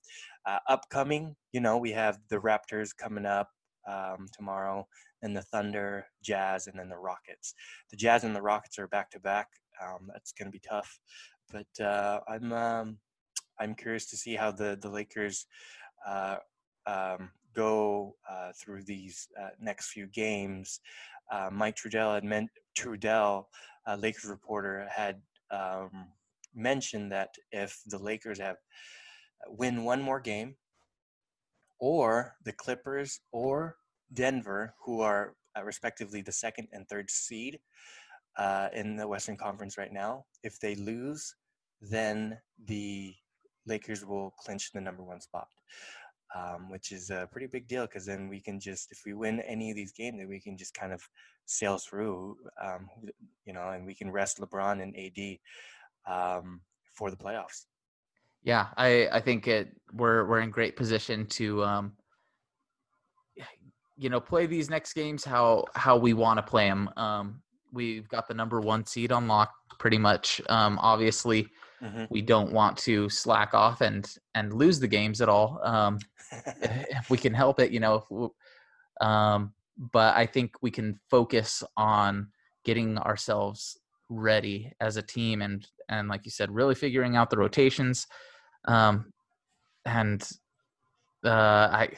Uh, 0.45 0.59
upcoming, 0.69 1.35
you 1.53 1.61
know, 1.61 1.79
we 1.79 1.91
have 1.91 2.19
the 2.29 2.37
Raptors 2.37 2.91
coming 2.95 3.25
up 3.25 3.49
um, 3.89 4.27
tomorrow, 4.37 4.87
and 5.23 5.35
the 5.35 5.41
Thunder, 5.41 6.05
Jazz, 6.23 6.67
and 6.67 6.79
then 6.79 6.91
the 6.91 6.99
Rockets. 6.99 7.55
The 7.91 7.97
Jazz 7.97 8.25
and 8.25 8.37
the 8.37 8.43
Rockets 8.43 8.79
are 8.79 8.89
back 8.89 9.11
to 9.13 9.21
back. 9.21 9.47
Um, 9.83 10.11
That's 10.13 10.33
going 10.33 10.53
to 10.53 10.53
be 10.53 10.61
tough, 10.69 10.99
but 11.51 11.83
uh, 11.83 12.21
I'm. 12.29 12.99
I'm 13.63 13.75
curious 13.75 14.07
to 14.11 14.17
see 14.17 14.35
how 14.35 14.51
the 14.51 14.77
the 14.81 14.91
Lakers 14.91 15.47
uh, 16.07 16.37
um, 16.87 17.31
go 17.55 18.17
uh, 18.29 18.51
through 18.59 18.83
these 18.85 19.29
uh, 19.41 19.51
next 19.61 19.91
few 19.91 20.07
games. 20.07 20.81
Uh, 21.31 21.49
Mike 21.53 21.77
Trudell 21.77 22.15
had 22.15 22.25
meant 22.25 22.51
Trudell, 22.77 23.47
a 23.87 23.97
Lakers 23.97 24.25
reporter, 24.25 24.89
had 24.95 25.23
um, 25.51 26.09
mentioned 26.55 27.13
that 27.13 27.31
if 27.53 27.81
the 27.87 27.99
Lakers 27.99 28.39
have 28.41 28.57
win 29.47 29.85
one 29.85 30.03
more 30.03 30.21
game, 30.21 30.57
or 31.79 32.35
the 32.45 32.53
Clippers 32.53 33.21
or 33.33 33.77
Denver, 34.13 34.75
who 34.85 35.01
are 35.01 35.35
uh, 35.57 35.63
respectively 35.63 36.23
the 36.23 36.33
second 36.33 36.69
and 36.73 36.89
third 36.89 37.11
seed 37.11 37.61
uh, 38.37 38.69
in 38.75 38.97
the 38.97 39.07
Western 39.07 39.37
Conference 39.37 39.79
right 39.79 39.93
now. 39.93 40.25
If 40.43 40.59
they 40.59 40.75
lose, 40.75 41.35
then 41.81 42.39
the 42.67 43.15
Lakers 43.67 44.05
will 44.05 44.33
clinch 44.39 44.73
the 44.73 44.81
number 44.81 45.03
one 45.03 45.21
spot, 45.21 45.49
um, 46.37 46.71
which 46.71 46.93
is 46.93 47.11
a 47.11 47.29
pretty 47.31 47.47
big 47.47 47.69
deal 47.69 47.87
because 47.87 48.07
then 48.07 48.29
we 48.29 48.41
can 48.41 48.59
just, 48.59 48.91
if 48.91 49.01
we 49.07 49.15
win 49.15 49.41
any 49.41 49.71
of 49.71 49.77
these 49.77 49.93
games, 49.93 50.19
then 50.19 50.29
we 50.29 50.41
can 50.41 50.57
just 50.57 50.75
kind 50.75 50.93
of 50.93 51.03
sail 51.47 51.79
through, 51.79 52.37
um, 52.63 52.89
you 53.45 53.53
know, 53.53 53.71
and 53.71 53.87
we 53.87 53.95
can 53.95 54.11
rest 54.11 54.39
LeBron 54.41 54.83
and 54.83 54.97
AD 54.97 55.39
um, 56.13 56.61
for 56.97 57.11
the 57.11 57.17
playoffs. 57.17 57.67
Yeah, 58.43 58.69
I 58.77 59.09
I 59.13 59.21
think 59.21 59.47
it 59.47 59.69
we're 59.93 60.27
we're 60.27 60.41
in 60.41 60.51
great 60.51 60.77
position 60.77 61.27
to 61.27 61.63
um 61.65 61.93
you 63.97 64.11
know 64.11 64.21
play 64.21 64.47
these 64.47 64.69
next 64.69 64.95
games 64.95 65.25
how 65.25 65.65
how 65.75 65.97
we 65.97 66.13
want 66.13 66.39
to 66.39 66.43
play 66.43 66.69
them. 66.69 66.91
Um 66.97 67.43
we've 67.73 68.09
got 68.09 68.29
the 68.29 68.35
number 68.35 68.61
1 68.61 68.85
seed 68.85 69.13
unlocked 69.13 69.79
pretty 69.79 69.99
much. 69.99 70.41
Um 70.49 70.79
obviously 70.81 71.49
mm-hmm. 71.83 72.05
we 72.11 72.23
don't 72.23 72.53
want 72.53 72.77
to 72.79 73.09
slack 73.09 73.55
off 73.55 73.81
and 73.81 74.17
and 74.35 74.53
lose 74.53 74.79
the 74.79 74.89
games 74.89 75.21
at 75.21 75.29
all. 75.29 75.61
Um 75.63 75.99
if 76.63 77.11
we 77.11 77.19
can 77.19 77.35
help 77.35 77.61
it, 77.61 77.71
you 77.71 77.81
know, 77.81 78.05
we, 78.11 78.29
um 79.01 79.53
but 79.77 80.17
I 80.17 80.27
think 80.27 80.55
we 80.61 80.71
can 80.71 81.01
focus 81.11 81.63
on 81.77 82.29
getting 82.65 82.99
ourselves 82.99 83.79
ready 84.09 84.73
as 84.81 84.97
a 84.97 85.03
team 85.03 85.43
and 85.43 85.67
and 85.89 86.09
like 86.09 86.25
you 86.25 86.31
said 86.31 86.51
really 86.51 86.75
figuring 86.75 87.17
out 87.17 87.31
the 87.31 87.39
rotations 87.39 88.07
um, 88.67 89.13
and 89.85 90.23
uh, 91.25 91.29
I, 91.31 91.89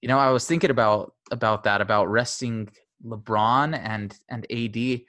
you 0.00 0.08
know, 0.08 0.18
I 0.18 0.30
was 0.30 0.46
thinking 0.46 0.70
about 0.70 1.14
about 1.30 1.64
that 1.64 1.80
about 1.80 2.10
resting 2.10 2.68
LeBron 3.04 3.76
and 3.76 4.16
and 4.28 4.46
AD, 4.50 5.00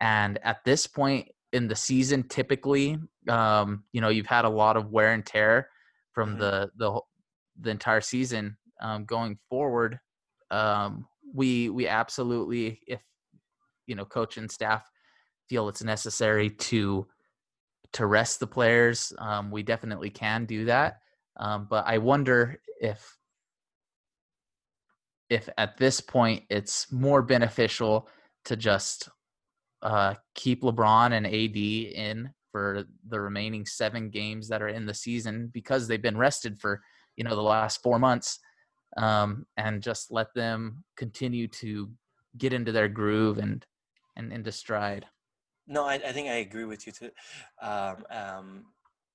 and 0.00 0.38
at 0.42 0.64
this 0.64 0.86
point 0.86 1.28
in 1.52 1.68
the 1.68 1.76
season, 1.76 2.22
typically, 2.28 2.98
um, 3.28 3.84
you 3.92 4.00
know, 4.00 4.08
you've 4.08 4.26
had 4.26 4.44
a 4.44 4.50
lot 4.50 4.76
of 4.76 4.90
wear 4.90 5.12
and 5.12 5.24
tear 5.24 5.68
from 6.12 6.30
mm-hmm. 6.30 6.40
the 6.40 6.70
the 6.76 7.00
the 7.60 7.70
entire 7.70 8.00
season 8.00 8.56
um, 8.80 9.04
going 9.04 9.38
forward. 9.48 9.98
Um, 10.50 11.06
we 11.34 11.68
we 11.68 11.86
absolutely, 11.86 12.80
if 12.86 13.00
you 13.86 13.94
know, 13.94 14.04
coach 14.04 14.36
and 14.36 14.50
staff 14.50 14.88
feel 15.48 15.68
it's 15.68 15.82
necessary 15.82 16.50
to 16.50 17.06
to 17.92 18.06
rest 18.06 18.40
the 18.40 18.46
players. 18.46 19.12
Um, 19.18 19.50
we 19.50 19.62
definitely 19.62 20.10
can 20.10 20.44
do 20.44 20.64
that. 20.66 20.98
Um, 21.36 21.66
but 21.68 21.84
I 21.86 21.98
wonder 21.98 22.60
if 22.80 23.16
if 25.28 25.48
at 25.58 25.76
this 25.76 26.00
point 26.00 26.44
it's 26.50 26.90
more 26.92 27.22
beneficial 27.22 28.08
to 28.44 28.56
just 28.56 29.08
uh, 29.82 30.14
keep 30.34 30.62
LeBron 30.62 31.12
and 31.12 31.26
AD 31.26 31.56
in 31.56 32.30
for 32.52 32.84
the 33.08 33.20
remaining 33.20 33.64
seven 33.64 34.10
games 34.10 34.48
that 34.48 34.62
are 34.62 34.68
in 34.68 34.86
the 34.86 34.94
season 34.94 35.50
because 35.52 35.86
they've 35.86 36.02
been 36.02 36.18
rested 36.18 36.58
for 36.60 36.82
you 37.16 37.24
know 37.24 37.36
the 37.36 37.42
last 37.42 37.82
four 37.82 37.98
months, 37.98 38.38
um, 38.96 39.46
and 39.56 39.82
just 39.82 40.10
let 40.10 40.32
them 40.34 40.84
continue 40.96 41.46
to 41.48 41.90
get 42.38 42.52
into 42.52 42.72
their 42.72 42.88
groove 42.88 43.38
and 43.38 43.66
and 44.16 44.32
into 44.32 44.52
stride. 44.52 45.06
No, 45.66 45.84
I, 45.84 45.94
I 45.94 46.12
think 46.12 46.28
I 46.28 46.36
agree 46.36 46.64
with 46.64 46.86
you 46.86 46.92
too. 46.92 47.10
Um, 47.62 48.04
um, 48.10 48.64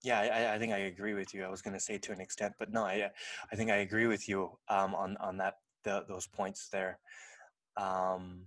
yeah, 0.03 0.19
I, 0.19 0.55
I 0.55 0.59
think 0.59 0.71
I 0.71 0.77
agree 0.77 1.13
with 1.15 1.33
you. 1.33 1.43
I 1.43 1.49
was 1.49 1.61
going 1.61 1.73
to 1.73 1.79
say 1.79 1.97
to 1.97 2.11
an 2.11 2.21
extent, 2.21 2.53
but 2.59 2.71
no, 2.71 2.83
I, 2.83 3.09
I 3.51 3.55
think 3.55 3.71
I 3.71 3.77
agree 3.77 4.07
with 4.07 4.29
you 4.29 4.51
um, 4.69 4.93
on 4.95 5.17
on 5.17 5.37
that 5.37 5.55
the, 5.83 6.05
those 6.07 6.27
points 6.27 6.69
there. 6.71 6.99
Um, 7.77 8.45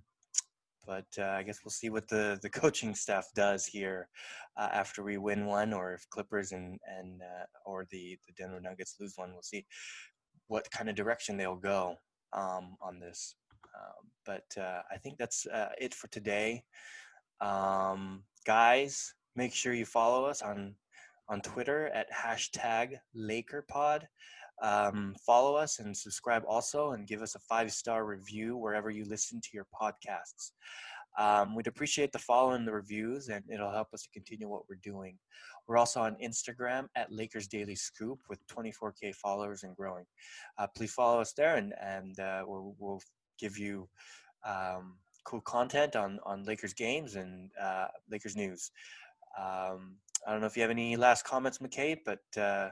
but 0.88 1.06
uh, 1.18 1.36
I 1.36 1.42
guess 1.42 1.60
we'll 1.62 1.70
see 1.70 1.90
what 1.90 2.08
the, 2.08 2.38
the 2.40 2.48
coaching 2.48 2.94
staff 2.94 3.26
does 3.34 3.66
here 3.66 4.08
uh, 4.56 4.70
after 4.72 5.04
we 5.04 5.18
win 5.18 5.44
one, 5.44 5.74
or 5.74 5.92
if 5.92 6.08
Clippers 6.08 6.52
and 6.52 6.80
and 6.98 7.20
uh, 7.20 7.44
or 7.66 7.86
the 7.90 8.18
the 8.26 8.32
Denver 8.32 8.60
Nuggets 8.60 8.96
lose 8.98 9.12
one. 9.16 9.32
We'll 9.32 9.42
see 9.42 9.66
what 10.48 10.70
kind 10.70 10.88
of 10.88 10.96
direction 10.96 11.36
they'll 11.36 11.56
go 11.56 11.96
um, 12.32 12.76
on 12.80 12.98
this. 12.98 13.36
Um, 13.78 14.10
but 14.24 14.60
uh, 14.60 14.80
I 14.90 14.96
think 14.96 15.18
that's 15.18 15.46
uh, 15.46 15.68
it 15.78 15.92
for 15.92 16.08
today. 16.08 16.64
Um, 17.42 18.22
guys, 18.46 19.12
make 19.36 19.52
sure 19.52 19.74
you 19.74 19.84
follow 19.84 20.24
us 20.24 20.40
on 20.40 20.74
on 21.28 21.40
Twitter 21.40 21.88
at 21.88 22.06
hashtag 22.12 22.96
LakerPod. 23.16 24.02
Um, 24.60 25.14
follow 25.24 25.54
us 25.54 25.78
and 25.78 25.96
subscribe 25.96 26.42
also, 26.48 26.92
and 26.92 27.06
give 27.06 27.22
us 27.22 27.34
a 27.34 27.40
five 27.40 27.70
star 27.70 28.04
review 28.04 28.56
wherever 28.56 28.90
you 28.90 29.04
listen 29.04 29.40
to 29.40 29.48
your 29.52 29.66
podcasts. 29.80 30.52
Um, 31.18 31.54
we'd 31.54 31.66
appreciate 31.66 32.12
the 32.12 32.18
follow 32.18 32.52
and 32.52 32.66
the 32.66 32.72
reviews, 32.72 33.28
and 33.28 33.42
it'll 33.52 33.72
help 33.72 33.88
us 33.92 34.02
to 34.02 34.10
continue 34.10 34.48
what 34.48 34.62
we're 34.68 34.78
doing. 34.82 35.18
We're 35.66 35.76
also 35.76 36.00
on 36.00 36.16
Instagram 36.22 36.86
at 36.96 37.12
Lakers 37.12 37.48
Daily 37.48 37.74
Scoop 37.74 38.20
with 38.28 38.38
24k 38.46 39.14
followers 39.16 39.64
and 39.64 39.76
growing. 39.76 40.04
Uh, 40.58 40.66
please 40.76 40.92
follow 40.92 41.20
us 41.20 41.32
there, 41.36 41.56
and 41.56 41.74
and 41.80 42.18
uh, 42.20 42.42
we'll, 42.46 42.74
we'll 42.78 43.02
give 43.38 43.58
you 43.58 43.88
um, 44.46 44.96
cool 45.24 45.40
content 45.40 45.96
on 45.96 46.18
on 46.24 46.44
Lakers 46.44 46.72
games 46.72 47.16
and 47.16 47.50
uh, 47.60 47.86
Lakers 48.10 48.36
news. 48.36 48.70
Um, 49.38 49.96
I 50.26 50.32
don't 50.32 50.40
know 50.40 50.46
if 50.46 50.56
you 50.56 50.62
have 50.62 50.70
any 50.70 50.96
last 50.96 51.24
comments, 51.24 51.58
McKay, 51.58 51.98
but 52.04 52.20
uh, 52.40 52.70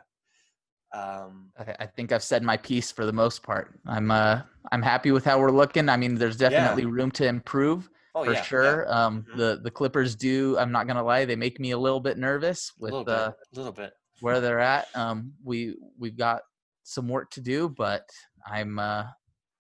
um, 0.93 1.51
I, 1.59 1.75
I, 1.81 1.87
think 1.87 2.13
I've 2.13 2.23
said 2.23 2.43
my 2.43 2.57
piece 2.57 2.91
for 2.91 3.05
the 3.05 3.13
most 3.13 3.43
part. 3.43 3.79
I'm 3.87 4.11
uh, 4.11 4.43
I'm 4.73 4.83
happy 4.83 5.11
with 5.11 5.25
how 5.25 5.39
we're 5.39 5.51
looking. 5.51 5.89
I 5.89 5.97
mean, 5.97 6.15
there's 6.15 6.37
definitely 6.37 6.85
yeah. 6.85 6.91
room 6.93 7.11
to 7.13 7.27
improve 7.27 7.91
oh, 8.15 8.25
for 8.25 8.33
yeah, 8.33 8.43
sure. 8.43 8.87
Yeah. 8.87 9.07
Um, 9.07 9.23
mm-hmm. 9.23 9.39
The 9.39 9.61
the 9.63 9.71
Clippers 9.71 10.15
do. 10.15 10.57
I'm 10.59 10.73
not 10.73 10.87
gonna 10.87 11.03
lie, 11.03 11.25
they 11.25 11.37
make 11.37 11.61
me 11.61 11.73
a 11.73 11.79
little 11.79 12.01
bit 12.01 12.19
nervous 12.19 12.73
with 12.79 12.93
a 12.93 12.99
little 12.99 13.05
bit, 13.05 13.15
uh, 13.15 13.33
little 13.53 13.73
bit. 13.73 13.93
where 14.21 14.41
they're 14.41 14.61
at. 14.61 14.89
Um, 14.95 15.33
we 15.45 15.77
we've 15.99 16.17
got 16.17 16.43
some 16.85 17.09
work 17.09 17.31
to 17.33 17.41
do, 17.41 17.69
but 17.69 18.09
I'm 18.47 18.79
uh, 18.79 19.05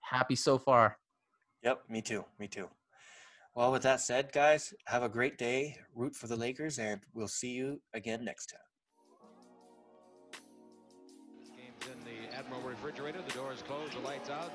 happy 0.00 0.36
so 0.36 0.58
far. 0.58 0.96
Yep, 1.64 1.80
me 1.88 2.02
too. 2.02 2.24
Me 2.38 2.46
too. 2.46 2.68
Well, 3.56 3.72
with 3.72 3.82
that 3.84 4.02
said, 4.02 4.32
guys, 4.32 4.74
have 4.84 5.02
a 5.02 5.08
great 5.08 5.38
day. 5.38 5.78
Root 5.94 6.14
for 6.14 6.26
the 6.26 6.36
Lakers, 6.36 6.78
and 6.78 7.00
we'll 7.14 7.26
see 7.26 7.52
you 7.52 7.80
again 7.94 8.22
next 8.22 8.52
time. 8.52 8.60
Game's 11.56 11.90
in 11.90 11.98
the 12.04 12.36
Admiral 12.36 12.60
refrigerator. 12.60 13.20
The 13.26 13.32
door 13.32 13.54
is 13.54 13.62
closed. 13.62 13.94
The 13.94 14.00
lights 14.00 14.28
out. 14.28 14.52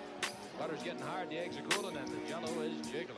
Butter's 0.60 0.84
getting 0.84 1.02
hard. 1.02 1.32
The 1.32 1.40
eggs 1.40 1.58
are 1.58 1.64
cooling, 1.64 1.98
and 1.98 2.08
the 2.10 2.30
Jello 2.30 2.62
is 2.62 2.74
jiggling. 2.92 3.18